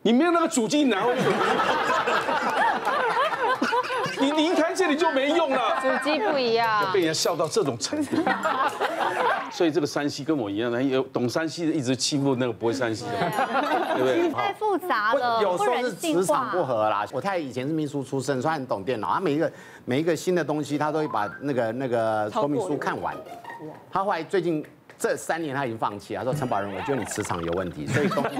[0.00, 1.22] 你没有那个主机，拿回去。
[4.88, 5.80] 你就没用了。
[5.80, 6.92] 主机不一样。
[6.92, 8.16] 被人家笑到这种程度。
[9.50, 13.12] 所以这个山西跟我一样的，有懂山西的一直欺负那个不会山西的，
[13.96, 14.30] 对不对？
[14.30, 17.06] 太复杂了，有时候是磁场不合啦。
[17.12, 19.12] 我太太以前是秘书出身，所以很懂电脑。
[19.14, 19.50] 她每一个
[19.84, 23.16] 每一个新的东西，她都会把那个那个说明书看完。
[23.90, 24.64] 她后来最近。
[24.98, 26.20] 这三年他已经放弃了。
[26.20, 28.36] 他说：“陈宝仁，我觉得你磁场有问题，所以东西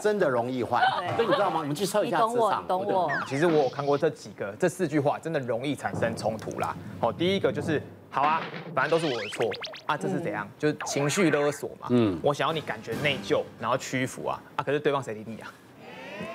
[0.00, 0.84] 真的容易坏。
[1.16, 1.60] 所以你知道吗？
[1.60, 2.66] 我们去测一下磁场。
[2.68, 3.10] 懂我。
[3.26, 6.76] 其实我有看过这几个，这四句话真的容易产生冲突啦。
[7.00, 8.42] 好，第一个就是好啊，
[8.74, 9.50] 反正都是我的错
[9.86, 10.46] 啊，这是怎样？
[10.58, 11.86] 就是情绪勒索嘛。
[11.88, 12.18] 嗯。
[12.22, 14.62] 我想要你感觉内疚，然后屈服啊啊！
[14.62, 15.50] 可是对方谁理你啊？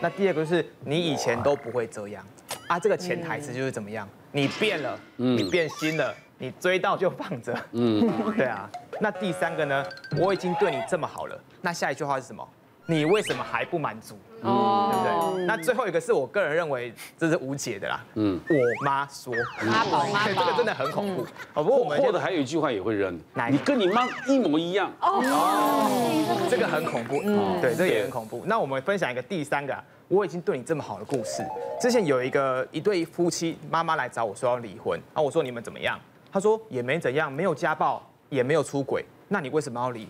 [0.01, 2.25] 那第二个就是你以前都不会这样
[2.67, 4.09] 啊，这个潜台词就是怎么样？
[4.31, 8.69] 你变了，你变心了。”你追到就放着，嗯， 对啊。
[9.01, 9.85] 那第三个呢？
[10.17, 12.47] 我已经对你这么好了，那下一句话是什么？
[12.85, 14.17] 你为什么还不满足？
[14.41, 15.45] 哦，对不对？
[15.45, 18.03] 那最后一个是我个人认为这是无解的啦。
[18.15, 19.33] 嗯，我妈说，
[19.63, 21.25] 妈宝妈宝，这个真的很恐怖。
[21.53, 23.17] 好，不过我们或者还有一句话也会扔，
[23.49, 24.91] 你跟你妈一模一样。
[25.01, 27.21] 哦，这个很恐怖。
[27.23, 28.43] 嗯，对，这个也很恐怖。
[28.45, 31.45] 那我们分享一个第三个，我已经对你这么好的故事。
[31.79, 35.97] 之前有一个一对夫妻，妈妈来找我说要离婚，啊，我说你们怎么样？
[36.31, 40.07] 他说也没怎样，没有家暴，也没有出轨，那你为什么要离？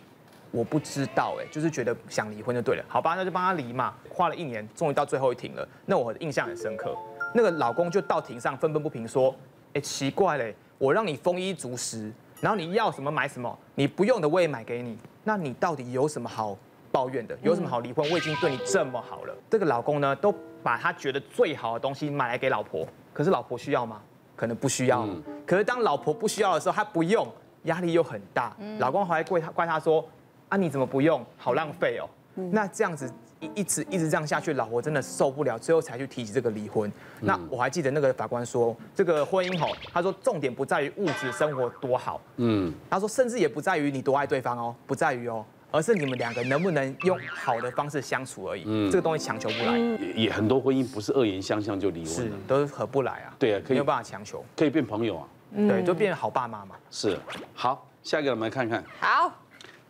[0.52, 3.94] 我不知道，哎，就是觉得想离婚就对了，好吧，那就帮他离嘛。
[4.10, 5.68] 花了一年，终于到最后一庭了。
[5.86, 6.96] 那我印象很深刻，
[7.36, 9.36] 那个老公就到庭上愤愤不平说，
[9.74, 16.58] 哎，奇怪嘞，我让你丰衣足食，然后你要什么买什么，你不用的我也买给你，那你到底有什么好
[16.92, 17.38] 抱怨的？
[17.44, 18.10] 有什么好离婚？
[18.10, 19.36] 我已经对你这么好了。
[19.52, 24.02] 这个老公呢，都把他觉得最好的东西买来给老婆，可是老婆需要吗？
[24.36, 25.08] 可能不需要。
[25.46, 27.28] 可是当老婆不需要的时候，他不用。
[27.63, 30.08] 压力又很大，老公还怪他怪他说，
[30.48, 32.08] 啊你怎么不用，好浪费哦。
[32.52, 36.89] 那这样子一一直一直这样下去，老婆真的受不了，最后才去提起这个离婚。
[37.19, 48.63] 那我还记得那个法官说，这个婚姻吼，他说重点不在于物质生活多好，嗯，他说甚至也不在于你多爱对方哦，不在于哦，而是你们两个能不能用好的方式相处而已。
[48.65, 49.78] 嗯，这个东西强求不来，
[50.15, 53.36] 也很多婚姻不是恶言相向就离婚，是都合不来啊。
[53.38, 55.28] 对啊，可以没有办法强求，可以变朋友啊。
[55.56, 56.76] 对，就变好爸妈嘛。
[56.92, 57.20] 是，
[57.54, 58.84] 好，下一个我们来看看。
[59.00, 59.32] 好，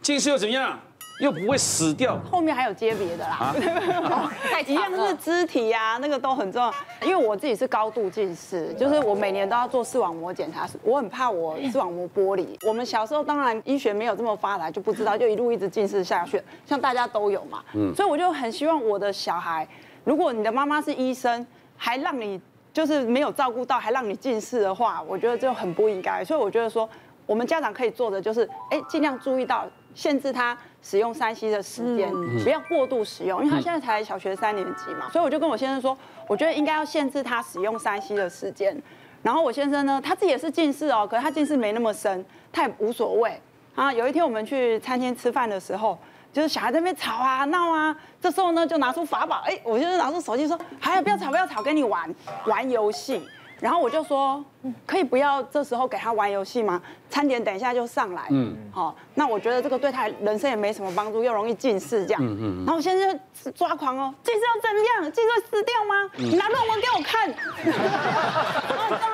[0.02, 0.80] 近视又怎样？
[1.20, 2.18] 又不会死掉。
[2.32, 3.54] 后面还有接别的啦。
[4.50, 6.74] 太一样是肢体啊，那个都很重要。
[7.02, 12.58] 因为我自己是高度近视，就是我每年都要做视网膜检查，我很怕我视网膜剥离。
[12.66, 16.42] 我们小时候当然医学没有这么发达，就不知道，就一路一直近视下去。
[16.66, 19.68] 像大家都有嘛，嗯，所以我就很希望我的小孩，
[20.06, 21.46] 如果你的妈妈是医生，
[21.76, 22.40] 还让你。
[22.80, 26.24] 就是没有照顾到，还让你近视的话，我觉得就很不应该。
[26.24, 26.90] 所以我觉得说，
[27.26, 32.10] 我们家长可以做的就是，哎，尽量注意到，限制他使用三 C 的时间，
[32.42, 35.10] 不要过度使用，因为他现在才小学三年级嘛。
[35.12, 38.82] 所以我就跟我先生说，我觉得应该要限制他使用三 C 的时间。
[39.22, 43.38] 然后我先生呢，他自己也是近视哦，可是他近视没那么深，他也无所谓。
[43.76, 45.98] 啊，有一天我们去餐厅吃饭的时候。
[46.32, 52.14] 就是小孩在那边吵啊闹啊，这时候呢就拿出法宝，哎，我就是拿出手机说，哎不要吵不要吵，跟你玩
[52.46, 53.22] 玩游戏。
[53.60, 54.42] 然后我就说，
[54.86, 56.82] 可以不要这时候给他玩游戏吗？
[57.10, 58.28] 餐点等一下就上来。
[58.30, 62.22] 嗯，好，那我觉得这个对他人生也没什么帮助，又容易近视这样。
[62.24, 62.66] 嗯嗯。
[62.66, 65.12] 然后我现在就抓狂哦，近视要怎样？
[65.12, 66.12] 近视会死掉吗？
[66.18, 67.34] 你拿论文给我看。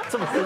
[0.09, 0.43] 这么生？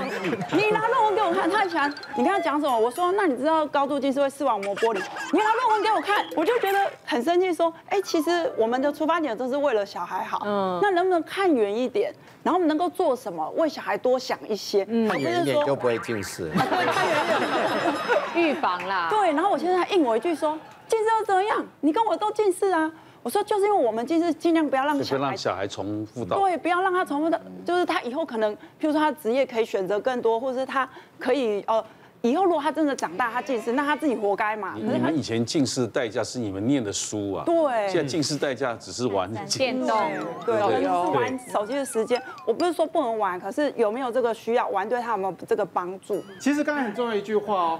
[0.58, 1.92] 你拿论文给我看，他很喜欢。
[2.16, 2.78] 你跟他讲什么？
[2.78, 5.00] 我说，那你知道高度近视会视网膜剥离？
[5.32, 10.44] 你拿论文给我看，我就觉得很生气，说，哎，其实我们的出发点都是为了小孩好。
[10.46, 10.80] 嗯。
[10.84, 12.14] 那能不能看远一点？
[12.42, 13.50] 然后我们能够做什么？
[13.58, 16.49] 为小孩多想一些，看远一点就不会近视。
[16.56, 19.08] 对，看远一点，预防啦。
[19.10, 21.65] 对，然后我现在还应我一句说，近视又怎样？
[21.82, 22.91] 你跟我都近视啊。
[23.21, 26.39] 我说就是因为我们近视，尽量不要让小孩，让小孩重复到。
[26.39, 31.84] 对，不要让他重复到，就是他以后可能，譬如说他职业可以选择更多，或者是他可以呃。
[32.22, 34.74] 以后如果他真的长大，他近视，那他自己活该嘛。
[34.76, 37.44] 你们以前近视的代价是你们念的书啊。
[37.46, 37.90] 对。
[37.90, 39.98] 现在近视代价只是玩电动。
[40.46, 40.58] 对。
[40.82, 40.88] 是。
[40.88, 46.22] 玩手机的时间，我不是说不能玩，可是有没有这个需要玩，对他有没有这个帮助？
[46.40, 47.80] 其实刚才很重要一句话哦。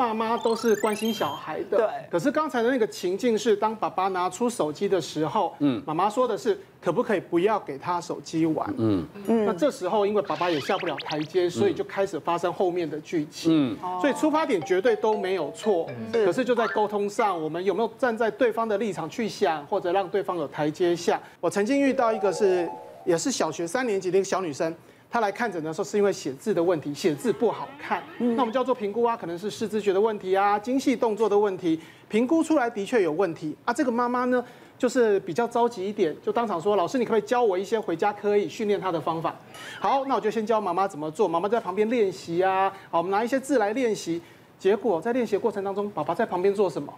[0.00, 1.86] 爸妈都是关心小孩的，对。
[2.10, 9.44] 可是刚才的那个情境是，当爸爸拿出手机的时候，嗯，妈妈说的是可不可以不要给他手机玩，嗯嗯。
[9.44, 14.00] 那这时候因为爸爸也下不了台阶，所以就开始发生后面的剧情，嗯。
[14.00, 21.20] 所以出发点绝对都没有错，可是就在沟通上，我们有没有站在对方的立场去想，或者让对方有台阶下？
[21.40, 22.66] 我曾经遇到一个是
[23.04, 24.74] 也是小学三年级的一个小女生。
[25.10, 28.00] 他来看诊的时候，是因为写字的问题，写字不好看。
[28.18, 31.80] 那我们叫做评估啊，可能是视知觉的问题啊，精细动作的问题。
[32.08, 33.72] 评估出来的确有问题啊。
[33.72, 34.44] 这个妈妈呢，
[34.78, 39.34] 就是比较着急一点，就当场说：“老师，你可不可以教我一些回家可以训练他的方法？”
[39.80, 41.26] 好，那我就先教妈妈怎么做。
[41.26, 42.72] 妈妈在旁边练习啊。
[42.90, 44.22] 好，我们拿一些字来练习。
[44.58, 46.92] 结果在练习过程当中，爸爸在旁边做什么？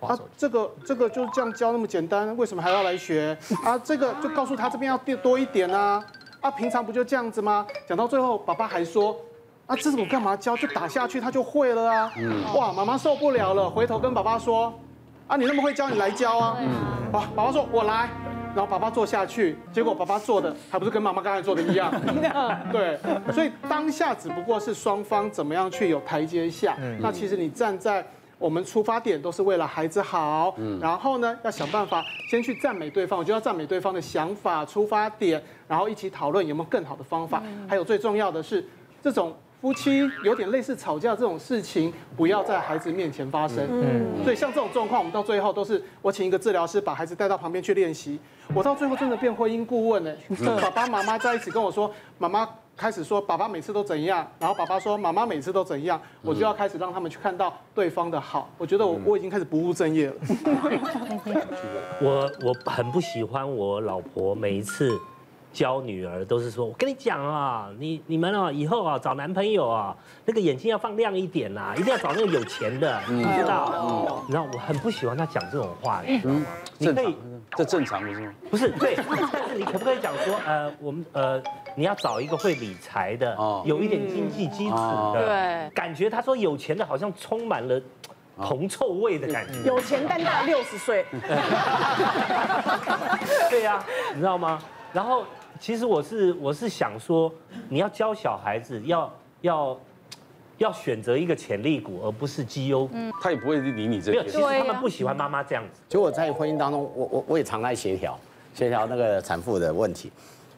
[0.00, 3.36] 啊，这个这个就这样教那么简单，为什么还要来学？
[3.64, 6.04] 啊，这个就告诉他这边要垫多一点啊。
[6.46, 7.66] 啊，平常不就这样子吗？
[7.88, 9.16] 讲到最后，爸爸还说，
[9.66, 10.56] 啊，这是我干嘛教？
[10.56, 12.12] 就打下去，他就会了啊。
[12.16, 12.32] 嗯。
[12.54, 14.72] 哇，妈妈受不了了，回头跟爸爸说，
[15.26, 16.56] 啊，你那么会教，你来教啊。
[16.60, 16.68] 嗯。
[17.12, 18.08] 啊，爸爸说，我来。
[18.54, 21.92] 然后爸爸坐下去，结果爸爸做的还不是跟妈妈刚才做的一样。
[22.70, 22.96] 对。
[23.32, 26.76] 所以当下只不过是双方怎么样去有台阶下。
[26.80, 26.96] 嗯。
[27.00, 28.06] 那其实你站在。
[28.38, 37.42] 我们出发点都是为了孩子好，嗯，然后呢，要想办法先去赞美对方，我就要赞美对方的想法、出发点，然后一起讨论有没有更好的方法。
[37.66, 38.62] 还有最重要的是，
[39.02, 43.66] 这种夫妻有点类似吵架这种事情，不要在孩子面前发生。
[43.70, 48.18] 嗯，所以像这种状况，我们到最后都是我请一个治疗师把孩子带到旁边去练习。
[48.54, 50.14] 我到最后真的变婚姻顾问呢，
[50.60, 52.46] 爸爸妈妈在一起跟我说，妈妈。
[52.76, 58.50] 开始说爸爸每次都怎样，然后爸爸说妈妈每次都怎样，我就要开始让他们去看到对方的好。
[58.58, 60.14] 我觉得我我已经开始不务正业了。
[62.02, 64.94] 我我很不喜欢我老婆每一次
[65.54, 74.20] 教女儿都是说，我跟你讲啊，你你们啊以后啊找男朋友啊，那个眼睛要放亮一点呐，一定要找那个有钱的，你知道？
[74.26, 76.46] 你知道我很不喜欢她讲这种话，你知道吗？
[76.78, 77.16] 你可以，
[77.54, 78.32] 这正常的是吗？
[78.50, 78.96] 不是，对，
[79.32, 81.42] 但是你可不可以讲说，呃，我们呃，
[81.74, 84.76] 你要找一个会理财的，有一点经济基础
[85.14, 87.80] 的，对，感觉他说有钱的好像充满了
[88.42, 91.04] 铜臭味的感觉，有钱但大六十岁，
[93.50, 94.60] 对呀，你知道吗？
[94.92, 95.24] 然后。
[95.58, 97.32] 其实我是我是想说，
[97.70, 99.80] 你要教小孩子要要
[100.58, 102.88] 要选择一个潜力股，而不是绩优。
[102.92, 104.18] 嗯，他也不会理你这个。
[104.18, 105.80] 没有，其实他们不喜欢妈妈这样子。
[105.88, 108.18] 就我在婚姻当中，我我我也常在协调
[108.54, 110.10] 协调那个产妇的问题，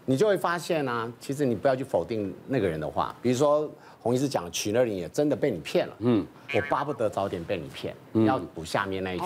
[0.05, 3.69] 你就会发现啊，其实你不要去否定那个人的话，比如说
[4.01, 9.25] 洪医师讲娶了你也真的被你骗了，嗯，我巴不得早点被你骗，嗯、要补下面那一句。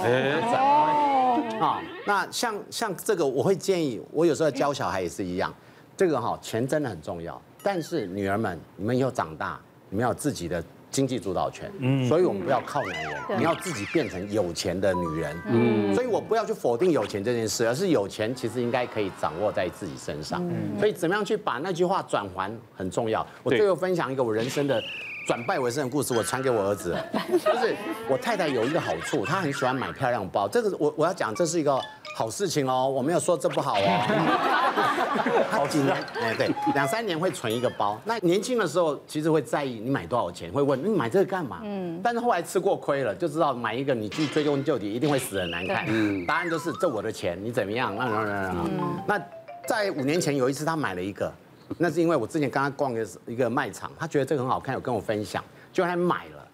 [1.61, 5.53] 啊，那像像这个，我会建议，我有时候教小孩也是一样，
[5.97, 9.61] 这个哈钱真的很重要，但是女儿们，你们以后长大，
[9.93, 20.79] 你们要有自己的经济主导权，嗯，所以我们不要靠男人，你要自己变成有钱的女人，嗯，所以我不要去否定有钱这件事，而是有钱其实应该可以掌握在自己身上，嗯。
[20.79, 23.27] 所以怎么样去把那句话转还很重要。
[23.43, 24.83] 我最后分享一个我人生的。
[25.27, 26.97] 转败为胜的故事，我传给我儿子。
[27.33, 27.75] 就是
[28.09, 30.49] 我太太有一个好处，她很喜欢买漂亮包。
[30.49, 31.81] 这个我我要讲，这是一个
[32.15, 34.53] 好事情哦，我没有说这不好哦。
[35.51, 38.01] 好几年，哎对，两三年会存一个包。
[38.05, 41.61] 那年轻的时候其实会在意你买多少钱，会问你买这个干嘛？
[41.63, 42.01] 嗯。
[42.03, 45.85] 但是后来吃过亏了，就知道买一个你去追根究底，一定会死得很难看。
[45.89, 46.25] 嗯。
[46.27, 47.95] 答案就是这我的钱，你怎么样？
[47.95, 49.19] 那那那那。
[49.19, 49.23] 那
[49.67, 51.33] 在五年前有一次，他买了一个。
[51.79, 56.49] 那是因为我之前跟他逛一个一个卖场，他觉得这个很好看，有跟我分享，就他买了。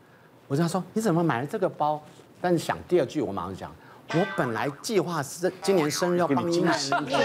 [0.47, 2.03] 我就他说你怎么买了这个包？
[2.41, 3.71] 但是想第二句，我马上讲，
[4.15, 7.19] 我本来计划是今年生日要帮你买，对，对，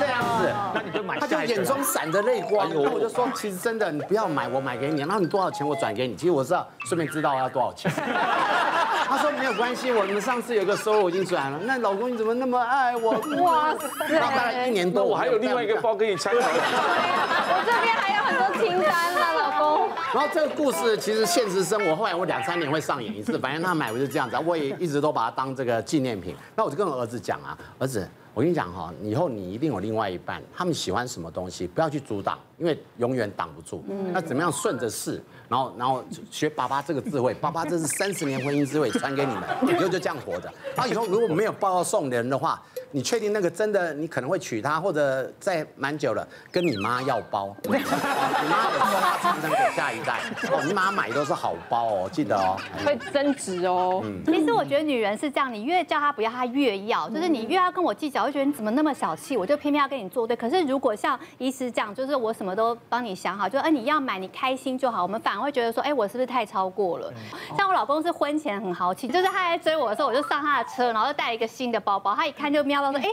[0.00, 1.18] 这样子，那你就买。
[1.18, 6.16] 他就眼中闪着泪光，那我就说，其实真的，你不要买，我买给你，然后你多少钱我转给你。
[6.16, 7.92] 其实我知道，顺便知道要多少钱。
[7.92, 11.58] 他说没有关系，我你们上次有个收入我已经转了。
[11.64, 13.12] 那老公你怎么那么爱我？
[13.42, 14.18] 哇塞！
[14.18, 16.40] 大概一年多，我还有另外一个包给你参考。
[16.40, 19.90] 我这边还有很多清单呢，老公。
[20.14, 23.38] 然后这个故事其实现实生活，后来我两三年会上演一次。
[23.38, 26.34] 反正他买不是这样子，我也一直都把它当这个纪念品。
[26.56, 33.84] 那我就跟我儿子讲啊，儿子，我跟你讲哈，以后你一定有另外一半，他们喜欢什么东西，不要去阻挡，因为永远挡不住。
[34.12, 35.20] 那怎么样顺着势？
[35.48, 40.50] 然后，然后学爸爸这个智慧，爸爸这是三十年婚姻智慧传给你们，以后就这样活着。
[40.76, 50.20] 然后以后如果没有包要送人的话，你确定那个真的你可能会娶她，或者再蛮久了跟你妈要包，你妈有说她传承给下一代
[50.50, 54.00] 哦，你妈买都是好包哦，记得哦，会增值哦。
[54.04, 60.34] 嗯，其实我觉得女人是这样，你越叫她不要，她越要，就是你越要跟我计较，我觉得你怎么那么小气，我就偏偏要跟你作对。
[60.34, 65.42] 可是如果像医师这样，就是我什么都帮你想好，就哎你要买你开心就好，我们反而。
[65.42, 67.12] 会觉得说，哎，我是不是太超过了？
[67.56, 73.08] 像我老公是婚前很豪气，就是他在追我的时候，我就上他的车，然后就带一个新的包包，他一看就瞄到说，哎。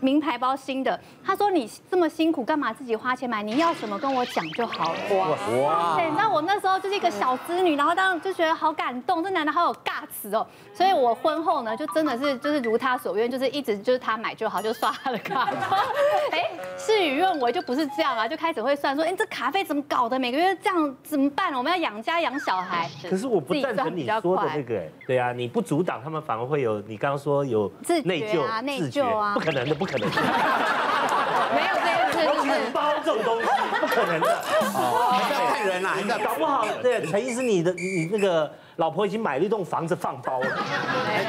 [0.00, 3.42] 名牌包新的，他说你这么辛苦干嘛自己花钱买？
[3.42, 4.98] 你要什么跟我讲就好了。
[5.16, 5.28] 哇
[5.62, 5.96] 哇！
[5.96, 10.46] 对，那我那时候就是一个小资女，然后当时就觉得好感动，这男的好有 guts 哦。
[10.72, 15.48] 所以我婚后呢，就真的是就是如他所愿，就是一直就是他买就好，就刷他的卡。
[16.32, 20.18] 哎，事与愿违就不是这样啊，就开始会算说，哎，这卡费怎么搞的？
[20.18, 21.52] 每个月这样怎么办？
[21.54, 22.90] 我们要养家养小孩。
[23.08, 27.70] 可是我不赞成你说的那个，对啊，你不阻挡他们，反而会有你刚刚说有
[28.04, 30.08] 内疚啊，内疚啊，不可能的，不可能。
[31.54, 33.48] 没有这些事，就是包这种东西，
[33.80, 34.42] 不可能的。
[34.74, 36.66] 哦，还是要看人啦，还是要搞不好。
[36.82, 40.46] 对，陈医师，你的你那个老婆已经买了一栋房子放包了，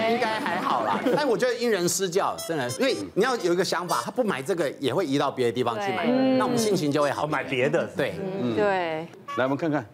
[0.09, 0.97] 应该还好啦。
[1.15, 6.05] 但我觉得因人施教，真的，因为你要有一个想法，他不买这个也会移到别的地方去买，
[6.37, 7.85] 那我们心情就会好，买别的。
[7.95, 9.07] 对，嗯，对。
[9.35, 9.85] 来，我们看看。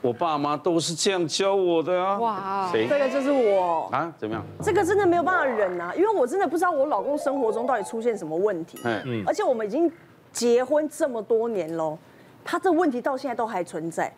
[0.00, 2.18] 我爸妈都是这样教我的啊！
[2.18, 2.86] 哇，谁？
[2.88, 4.12] 这个就是我啊？
[4.18, 4.44] 怎么样？
[4.62, 8.78] 这个真的没有办法忍啊，因为我真的不知道我老公生活中到底出现什么问题。
[8.84, 9.90] 嗯嗯，而且我们已经
[10.32, 11.98] 结婚这么多年喽，
[12.44, 14.12] 他这问题到现在都还存在。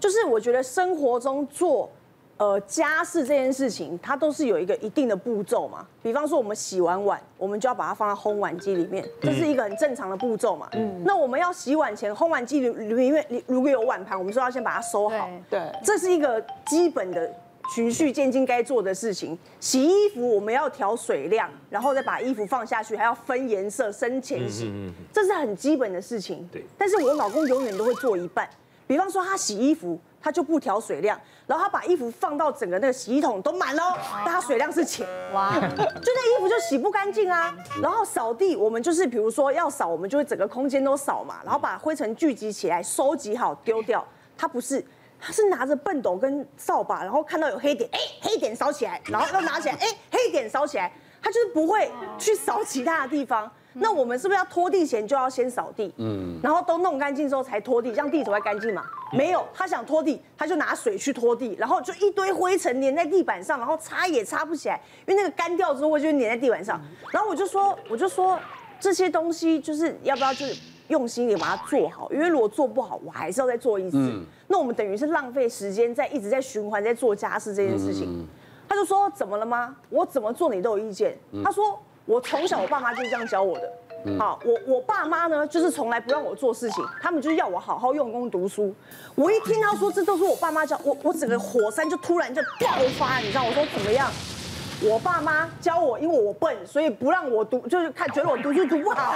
[0.00, 1.90] 就是我觉得生活中做。
[2.38, 5.84] 呃，家事这件事情，它都是有一个一定的步骤嘛。
[6.00, 10.68] 比方说，我们洗完碗，我们就要把它放在烘碗机里面，这是一个很正常的步骤嘛。
[10.72, 11.02] 嗯。
[11.04, 15.28] 那我们要洗碗前，烘碗机里里面如果有碗盘，我们说要先把它收好。
[15.50, 15.60] 对。
[15.82, 17.28] 这是一个基本的
[17.74, 19.36] 循序渐进该做的事情。
[19.58, 24.72] 洗衣服，我们要调水量，然后再把衣服放下去，还要分颜色、深浅洗，
[25.12, 26.48] 这是很基本的事情。
[26.52, 26.64] 对。
[26.78, 28.48] 但是我老公永远都会做一半。
[28.88, 29.96] 比方说，他洗衣服。
[30.20, 37.56] 他就不调水量，然后他把衣服放到整个那个洗衣桶都满喽，但他水量是浅，哇，就那衣服就洗不干净啊。
[37.80, 44.04] 然后扫地，我们就是比如说要扫，我们就会整个空间都扫嘛，然后把灰尘聚集起来，收集好丢掉。
[44.36, 44.84] 他不是，
[45.20, 53.48] 他是拿着笨斗跟扫把，然后看到有黑点，哎，黑点扫起来，然后又拿起来，哎，黑点扫起来，他就是不会去扫其他的地方。
[53.74, 55.92] 那我们是不是要拖地前就要先扫地？
[55.98, 58.82] 嗯，然后都弄干净之后才拖地，这样地才会干净嘛？
[59.12, 66.80] 没有，他想拖地，他就拿水去拖地，然后就一堆灰尘粘在地板上，然后擦也擦不起来，因为那个干掉之后就粘在地板上。
[67.12, 68.40] 然后我就说，我就说
[68.80, 70.56] 这些东西就是要不要就是
[70.88, 73.96] 用心点把它做好，因为如果做不好，我还是要再做一次。
[73.98, 78.26] 嗯，那我们等于是浪费时间在一直在循环在做家事这件事情。
[78.68, 79.76] 他就说怎么了吗？
[79.88, 81.16] 我怎么做你都有意见。
[81.44, 81.78] 他说。
[82.08, 83.70] 我从小我爸妈就是这样教我的，
[84.18, 88.74] 好，我我爸妈呢就是从来不让我做事情，他们就是要我好好用功读书。
[89.14, 93.44] 我一听到说这都是我爸妈教我，我整个火山就突然就爆发，你知道？
[93.44, 94.10] 我说怎么样？
[94.80, 99.12] 我爸妈教我，因为我笨，所以不让我读，就是看觉得我读书读不好，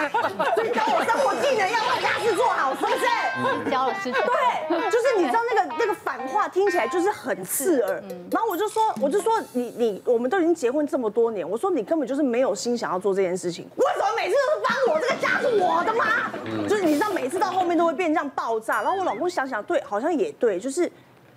[0.56, 3.06] 所以教我生活技能要把家事做好，是不是？
[3.38, 4.10] 嗯，教了是。
[4.10, 8.02] 对，就是你知道那个那个反话听起来就是很刺耳。
[8.28, 13.64] 然后我就说，我就说你你我们都已经结婚这么多年，我说你根本就是没有心想要做这件事情。
[13.76, 15.00] 为什么每次都是帮我？
[15.00, 16.68] 这个家是我的吗？
[16.68, 18.82] 就是你知道每次到后面都会变这样爆炸。
[18.82, 20.90] 然后我老公想想，对，好像也对，就是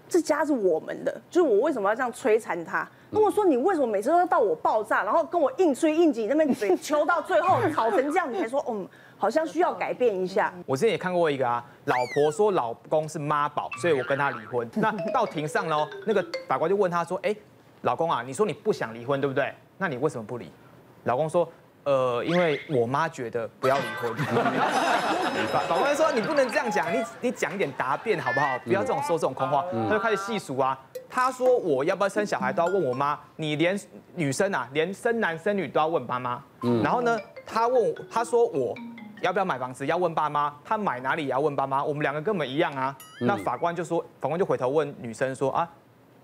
[0.10, 2.88] 这家是我们的，就是我为什么要这样摧残他？
[3.16, 8.86] 跟我说，你为什么每次都要到我爆炸，然后跟我硬吹硬挤，那边嘴 求到最后吵成这样，你还说，嗯，
[9.18, 10.54] 好像需要改变一下。
[10.66, 14.70] 我之前也看过一个啊，老婆说老公是妈宝，所以我跟他离婚。
[14.76, 17.34] 那到庭上喽，那个法官就问他说，哎，
[17.84, 19.54] 老公啊，你说你不想离婚对不对？
[19.78, 20.52] 那你为什么不离？
[21.06, 21.48] 老公说，
[21.86, 24.16] 呃，因为我妈觉得不要离婚。
[25.52, 28.58] 法法官说，你不能这样讲，你你讲一点答辩好不好？
[28.66, 29.64] 不要这种说这种空话。
[29.88, 30.78] 他就开始细数啊。
[31.08, 33.80] 他说：“我要不要生小孩都要问我妈，你连
[34.16, 36.44] 女生啊，连生男生女都要问爸妈。
[36.64, 38.76] 嗯，然后呢，他问他说我
[39.22, 42.98] 要不要买房子要问爸妈，他买哪里也要问爸妈，我们两个根本一样啊。
[43.22, 45.70] 那法官就说，法官就回头问女生说啊，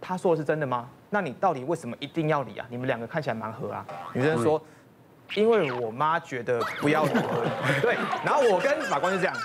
[0.02, 0.90] 他说的是真的吗？
[1.12, 2.66] 那你到底为什么一定要离啊？
[2.68, 3.86] 你们两个看起来蛮合啊。
[4.14, 4.60] 女生说，
[5.36, 7.82] 因为我妈觉得不要离而已。
[7.82, 9.36] 对，然后我跟法官就这样。”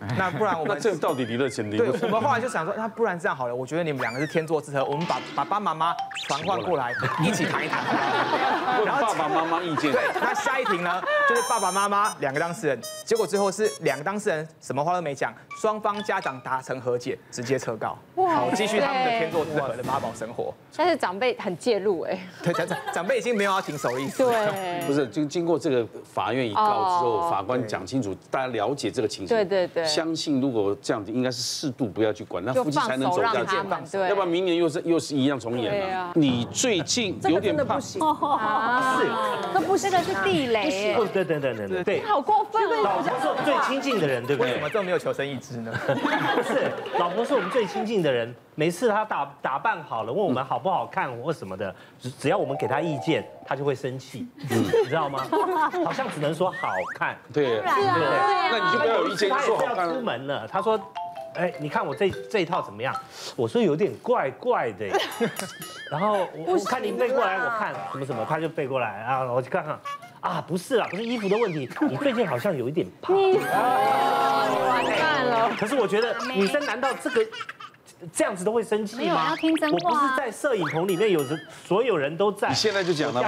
[0.18, 1.76] 那不然我们那这到底离了钱离？
[1.78, 5.94] 对，我们后来就想说，那不然这样好了，我觉得你们两个是天作之合，我们把 爸爸妈妈
[6.26, 6.92] 传唤过来，
[7.24, 7.82] 一起谈一谈。
[8.84, 9.92] 然后爸爸妈妈意见。
[9.92, 20.52] 对，那下一庭呢，就是爸爸妈妈两个当事人，结果最后是两个当事人什么话都没讲，双方家长达成和解，直接撤告，好继续他们的天作之合的妈宝生活。
[20.76, 24.24] 但是长辈很介入哎，对，长长长辈已经没有要停手的意思。
[24.24, 29.36] 对，不是，就经过这个法院一告之后，法官讲清楚，大家了解这个情形。
[29.36, 29.83] 对对对。
[29.86, 33.56] 相信如果这样子，应该是适度不要去管，那夫妻才能走下去。
[33.92, 36.12] 对，要不然明年又是又是一样重演了。
[36.14, 37.78] 你最近有点怕。
[37.80, 37.98] 是，
[39.52, 40.94] 那不是，这个是地雷。
[40.94, 41.84] 不，对对对对对。
[41.84, 42.62] 对，好过分。
[42.82, 44.52] 老婆是我们最亲近的人，对不对？
[44.52, 45.72] 为什么这么没有求生意志呢？
[45.86, 48.34] 不是，老婆是我们最亲近的人。
[48.56, 55.24] 每次她打打扮好了，问我们好不好看或什么的，只只要我们给她意见，她就会生气，你知道吗？
[55.84, 57.16] 好像只能说好看。
[57.32, 59.88] 对，对，那你就不要有意见，说好看。
[59.88, 60.80] 出门了，他说，
[61.34, 62.94] 哎，你看我这这一套怎么样？
[63.36, 64.86] 我说有点怪怪的。
[65.90, 69.78] 然后我看你背过来，我看什么什么，他就背过来啊，我去看看。
[70.20, 73.14] 啊，不是啦，不是衣服的问题，你最近好像有一点胖。
[73.14, 75.50] 你完蛋了。
[75.58, 77.26] 可是我觉得女生难道这个？
[78.12, 79.02] 这样子都会生气吗？
[79.02, 79.90] 没有，要听真话。
[79.90, 82.50] 我不是在摄影棚里面，有人所有人都在。
[82.50, 83.22] 你现在就讲了。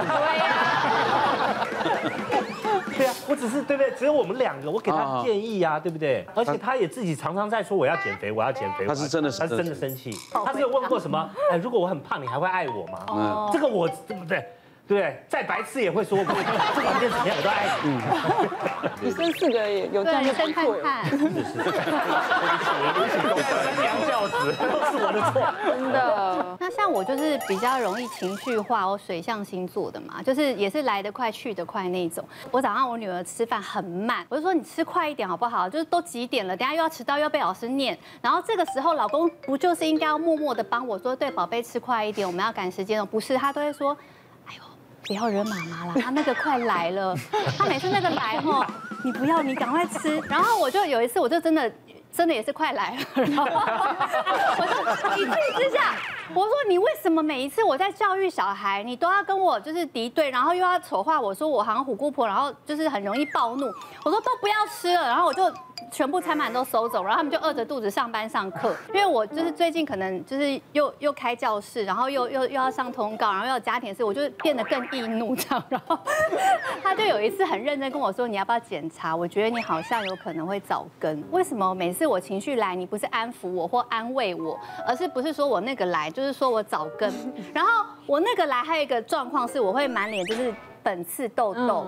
[3.37, 3.91] 只是对不对？
[3.91, 6.25] 只有我们两个，我给他建议啊，对不对？
[6.35, 8.85] 而且他也自己常常在说我要减肥，我要减肥。
[8.85, 10.11] 他是真的，他是真的生气。
[10.45, 11.29] 他是有问过什么？
[11.51, 13.05] 哎，如果我很胖，你还会爱我吗？
[13.09, 14.43] 嗯，这个我对不对？
[14.87, 19.07] 对，再白痴也会说过，不管变怎么样，我都爱你。
[19.07, 20.45] 你生四个有这样的错，
[21.03, 21.59] 是是是，
[23.43, 23.99] 三娘
[24.29, 24.51] 都
[24.91, 26.57] 是我的错， 真的。
[26.59, 32.23] 那像我就是比较容易情绪化，我水象星座的嘛，就是也是来得快去得快那种。
[32.51, 35.69] 我早上我女儿吃饭很慢，我就说你吃快一点好不好？
[35.69, 37.97] 就是都几点了，等下又要迟到，又要被老师念。
[38.21, 43.05] 然后这个时候老公不就是应该要默默的帮我说，对，宝贝吃快一点，我们要赶时间哦。
[43.05, 43.95] 不是，他都会说。
[44.45, 44.61] 哎呦
[45.07, 47.15] 不要惹妈妈啦，他那个快来了，
[47.57, 48.65] 他每次那个来吼，
[49.03, 50.19] 你不要，你赶快吃。
[50.27, 51.71] 然后我就有一次，我就真的
[52.17, 55.93] 真的也是快来了，然后我说一气之下，
[56.33, 63.67] 我说你为什么每一次我在教育小孩，你都要跟我就是敌对，然后又要丑化我说我好像虎姑婆，然后就是很容易暴怒。
[64.03, 65.43] 我说都不要吃了，然后我就
[65.91, 68.75] 全部餐盘都收走，然后他们就饿着肚子上班上课。
[68.93, 75.63] 因为我就是最近可能就是又又开教室，然后又又又要上通告，然后又有家庭事，我就变得更易怒这样。
[75.69, 75.97] 然后
[76.83, 79.15] 他就有一次很认真跟我说：“你要不要检查？
[79.15, 81.23] 我觉得你好像有可能会早更。
[81.31, 87.11] 为什么每次我情绪来，你不是安抚我或安慰我，而是不是说我那个来，就是说我早更？
[87.53, 91.87] 然后我那个来还有一个状况是，我会满脸就是粉刺痘痘。”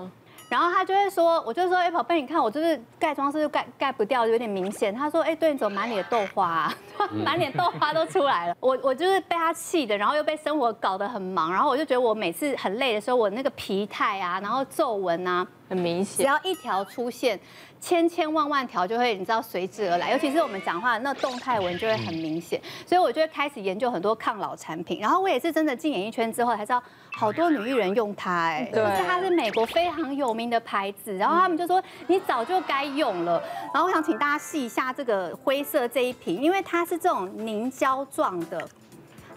[0.50, 4.92] 然后他就会说，我就说，哎，宝贝，你看我就是盖装是不是盖盖不掉，有点明显。
[4.92, 6.74] 他说，哎，对，你怎么满脸豆花啊？
[7.24, 8.56] 满脸豆花都出来了。
[8.58, 17.38] 我我就是被他气的，然后又被生活搞得很忙，然后我就觉得我每次很累的时候，我那个疲态啊，然后皱纹啊，很明显，只要一条出现。
[17.80, 25.00] 千千万万条就会，你知道随之而来，尤其是我们讲话那动态纹就会很明显，所以我就会开始研究很多抗老产品。
[25.00, 26.82] 然后我也是真的进演艺圈之后才知道，
[27.12, 31.14] 好多女艺人用它，哎，对，而且它是美国非常有名的牌子。
[31.16, 33.42] 然后他们就说你早就该用了。
[33.74, 38.66] 然后我想请大家试一下这个灰色这一瓶，因为它是这种凝胶状的。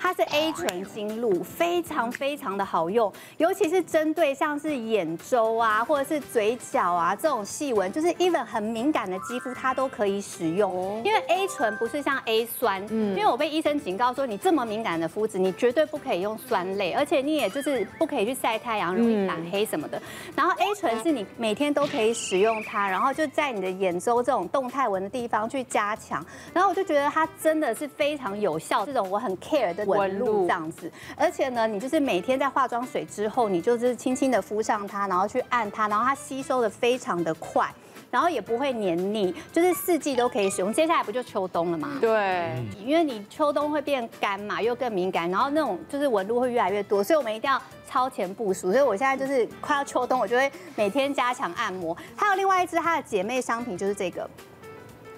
[0.04, 11.02] 它是 A 醇精露，非常非常的好用，尤其是针对像是眼周啊，或者是嘴角啊这种细纹，就是 even 很敏感的肌肤，它都可以使用。
[11.06, 20.02] 因为 A 醇不是像 A 酸，因为我被医生警告说，你这么敏感的肤质，你绝对不可以用酸类，而且你也就是不可以去晒太阳，容易反黑什么的。
[20.36, 26.22] 然后 A 醇是你每天都可以使用它，然后就在你的眼周这种动态纹的地方去加强。
[26.54, 29.93] 然后我就觉得它真的是非常有效，这种我很 care 的。
[29.94, 37.70] 纹路这样子，而且呢，你就是每天在化妆水之后，你就是轻轻的敷上它，然后去按它，然后它吸收的非常的快，
[38.12, 40.74] 然后也不会黏腻，就是四季都可以使用。
[40.74, 41.98] 接下来不就秋冬了吗？
[42.02, 48.72] 对，因为你秋冬会变干嘛，又更敏感，然后那种就是纹路会越来越多，所以我们一定要超前部署。
[48.72, 51.96] 所以我现在就是快要秋冬，我就会每天加强按摩。
[52.16, 54.30] 还有另外一支它的姐妹商品就是这个。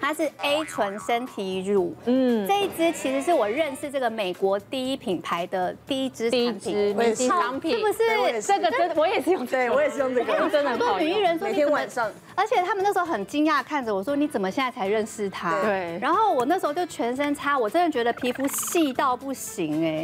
[0.00, 8.42] 它是 A 醇身体乳，嗯，这一支其实是我认识这个美国第一品牌的第一支产品，明星商品，是不是？
[8.42, 9.30] 这个真的，我也是。
[9.30, 20.02] 用，对我也是用这个，真的很多女艺人说每天晚上，而且他们那时候很惊讶看着我说：“你怎么现在才认识它？”对，然后我那时候就全身擦，我真的觉得皮肤细到不行哎。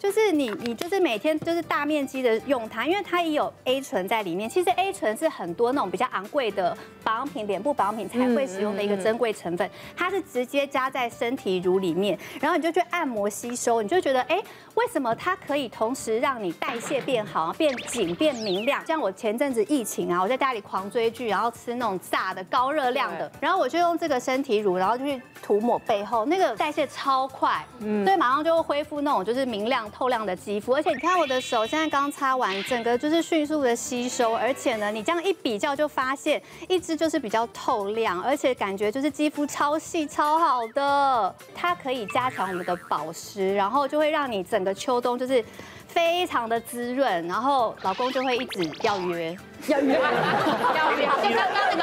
[0.00, 4.48] 就是你，你就是每天就是大面积的用它，因为它也有 A 醇在里面。
[4.48, 6.74] 其实 A 醇是很多那种比较昂贵的
[7.04, 9.70] 保养品、脸部保养品才会使用的一个珍贵成分。
[9.94, 14.42] 它是直接加在身体乳里面，然后你就去按摩吸收，你就觉得哎，
[14.74, 18.82] 为什么它可以同时让你代谢变好、变紧、变明亮？
[18.86, 29.89] 像我前阵子疫情啊，我在家里狂追剧，然后吃那种炸的高热量的，然后我就用这个身体乳，然后就去涂抹背后，那个代谢超快，嗯，所以马上就会恢复那种就是明亮。
[29.90, 45.44] 透亮的肌肤，而且你看我的手现在刚擦完，整个就是迅速的吸收，而且呢，你这样一比较就发现，一支就是比较透亮，而且感觉就是肌肤超细超好的，它可以加强我们的保湿，然后就会让你整个秋冬就是。
[45.90, 49.36] 非常的滋润，然后老公就会一直要约，
[49.66, 49.94] 要约，
[50.78, 51.82] 要约，就刚刚那个，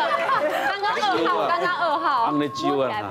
[0.82, 2.32] 刚刚二号，刚刚二号，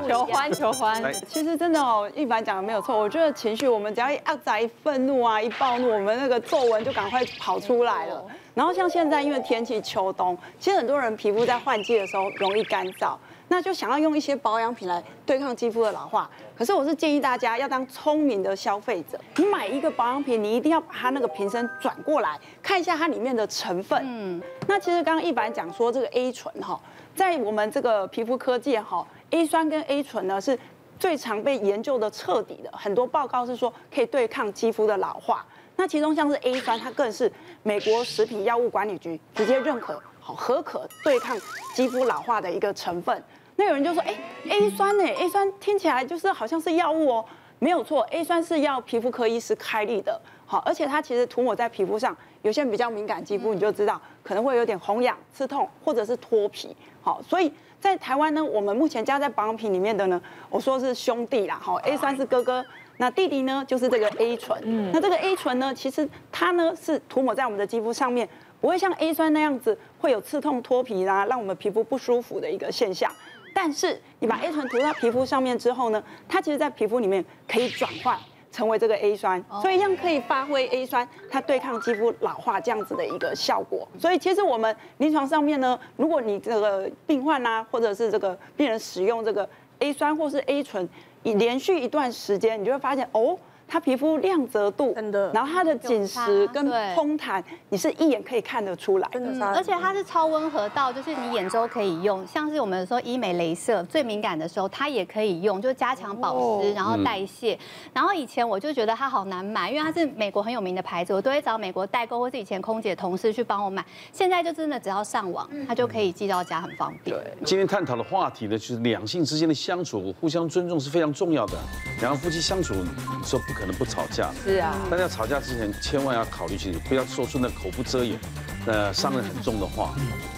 [0.08, 1.14] 求欢求欢。
[1.26, 8.24] 其实真的哦，一凡讲的没有错，我觉得情绪，我们只要一压在一愤怒啊，一暴怒，我们那个皱纹就赶快跑出来了。
[8.54, 13.14] 然后像现在因为天气秋冬，其实很多人皮肤在换季的时候容易干燥。
[13.48, 19.18] 那就想要用一些保养品来对抗肌肤的老化，可是我是建议大家要当聪明的消费者。
[19.36, 24.00] 你买一个保养品，你一定要把它那个瓶身转过来，看一下它里面的成分。
[24.04, 26.80] 嗯，那其实刚刚一凡讲说这个 A 醇哈，
[27.14, 30.58] 在我们这个皮肤科界哈，A 酸跟 A 醇呢是
[30.98, 35.46] 最常被研究的彻底的，很多报告是说可以对抗肌肤的老化。
[35.76, 37.30] 那其中像是 A 酸，它更是
[37.62, 40.02] 美国食品药物管理局直接认可。
[40.26, 41.38] 好，合可对抗
[41.72, 43.22] 肌肤老化的一个成分。
[43.54, 44.12] 那有人就说，哎
[44.48, 47.24] ，A 酸呢？A 酸听起来就是好像是药物哦。
[47.60, 50.20] 没有错，A 酸是要皮肤科医师开立的。
[50.44, 56.76] 好，而且它其实涂抹在皮肤上，有些人比较敏感肌肤，你就知道可能会有点红痒、刺痛，或者是脱皮。
[57.00, 60.20] 好，所以在台湾呢，我们目前加在保养品里面的呢，
[60.50, 61.56] 我说是兄弟啦。
[61.62, 62.64] 好，A 酸是哥哥，
[62.96, 64.60] 那弟弟呢就是这个 A 醇。
[64.64, 68.28] 嗯，那这个 A 醇呢，其实它呢是涂抹在我们的肌肤上面。
[68.66, 73.08] 不会像 A 酸那样子会有刺痛、脱皮啦，让我们皮肤不舒服的一个现象。
[73.54, 78.18] 但是你把 A 醇涂到皮肤上面之后呢，它其实在皮肤里面可以转换
[78.50, 83.86] 成为这个 A 酸，所以一样可以发挥 A 酸它对抗肌肤老化这样子的一个效果。
[84.00, 89.48] 所以其实我们临床上面呢，如果你这个病患啊，或者是这个病人使用这个
[89.78, 90.88] A 酸或是 A 醇，
[91.22, 93.38] 你连续一段时间，你就会发现哦。
[93.68, 107.58] 他皮肤亮泽度，真的，然后它的紧实跟通弹，你是一眼可以看得出来，真的，而且它是超温和到，就是你眼周可以用，像是我们说医美镭射最敏感的时候，它也可以用，就加强保湿，然后代谢。
[107.92, 113.84] 然后以前我就觉得它好难买，因为它是美国很有名的牌子，我都会找美国代购或是以前空姐同事去帮我买。
[114.12, 117.16] 现在就真的只要上网，它就可以寄到家，很方便。
[117.16, 121.54] 对，今天探讨的话题呢，就是两性之间的相处，互相尊重是非常重要的。
[122.00, 124.30] 两个夫妻相处，你说不可能不吵架。
[124.44, 124.74] 是啊。
[124.90, 128.18] 但要吵架之前，千万要考虑清楚，不要说出那口不遮掩、
[128.64, 129.94] 那伤人很重的话。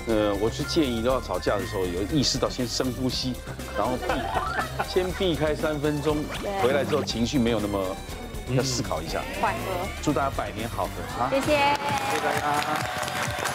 [0.07, 3.35] 呃，我是建议都要吵架的时候有意识到先深呼吸，
[3.77, 4.09] 然后避，
[4.89, 6.25] 先避开三分钟，
[6.63, 7.79] 回来之后情绪没有那么，
[8.57, 9.21] 要思考一下。
[9.41, 9.87] 缓和。
[10.03, 11.29] 祝大家百年好合啊！
[11.31, 11.47] 谢谢。
[11.47, 12.99] 谢谢大家。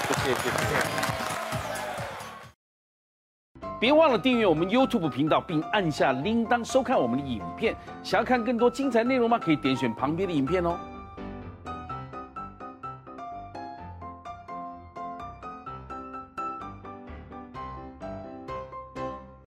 [0.09, 1.32] 谢谢谢谢。
[3.79, 7.75] 别忘了订阅我们 YouTube 频道，并按下铃铛收看我们的影片。
[8.01, 9.37] 想要看更多精彩内容吗？
[9.37, 10.77] 可以点选旁边的影片哦。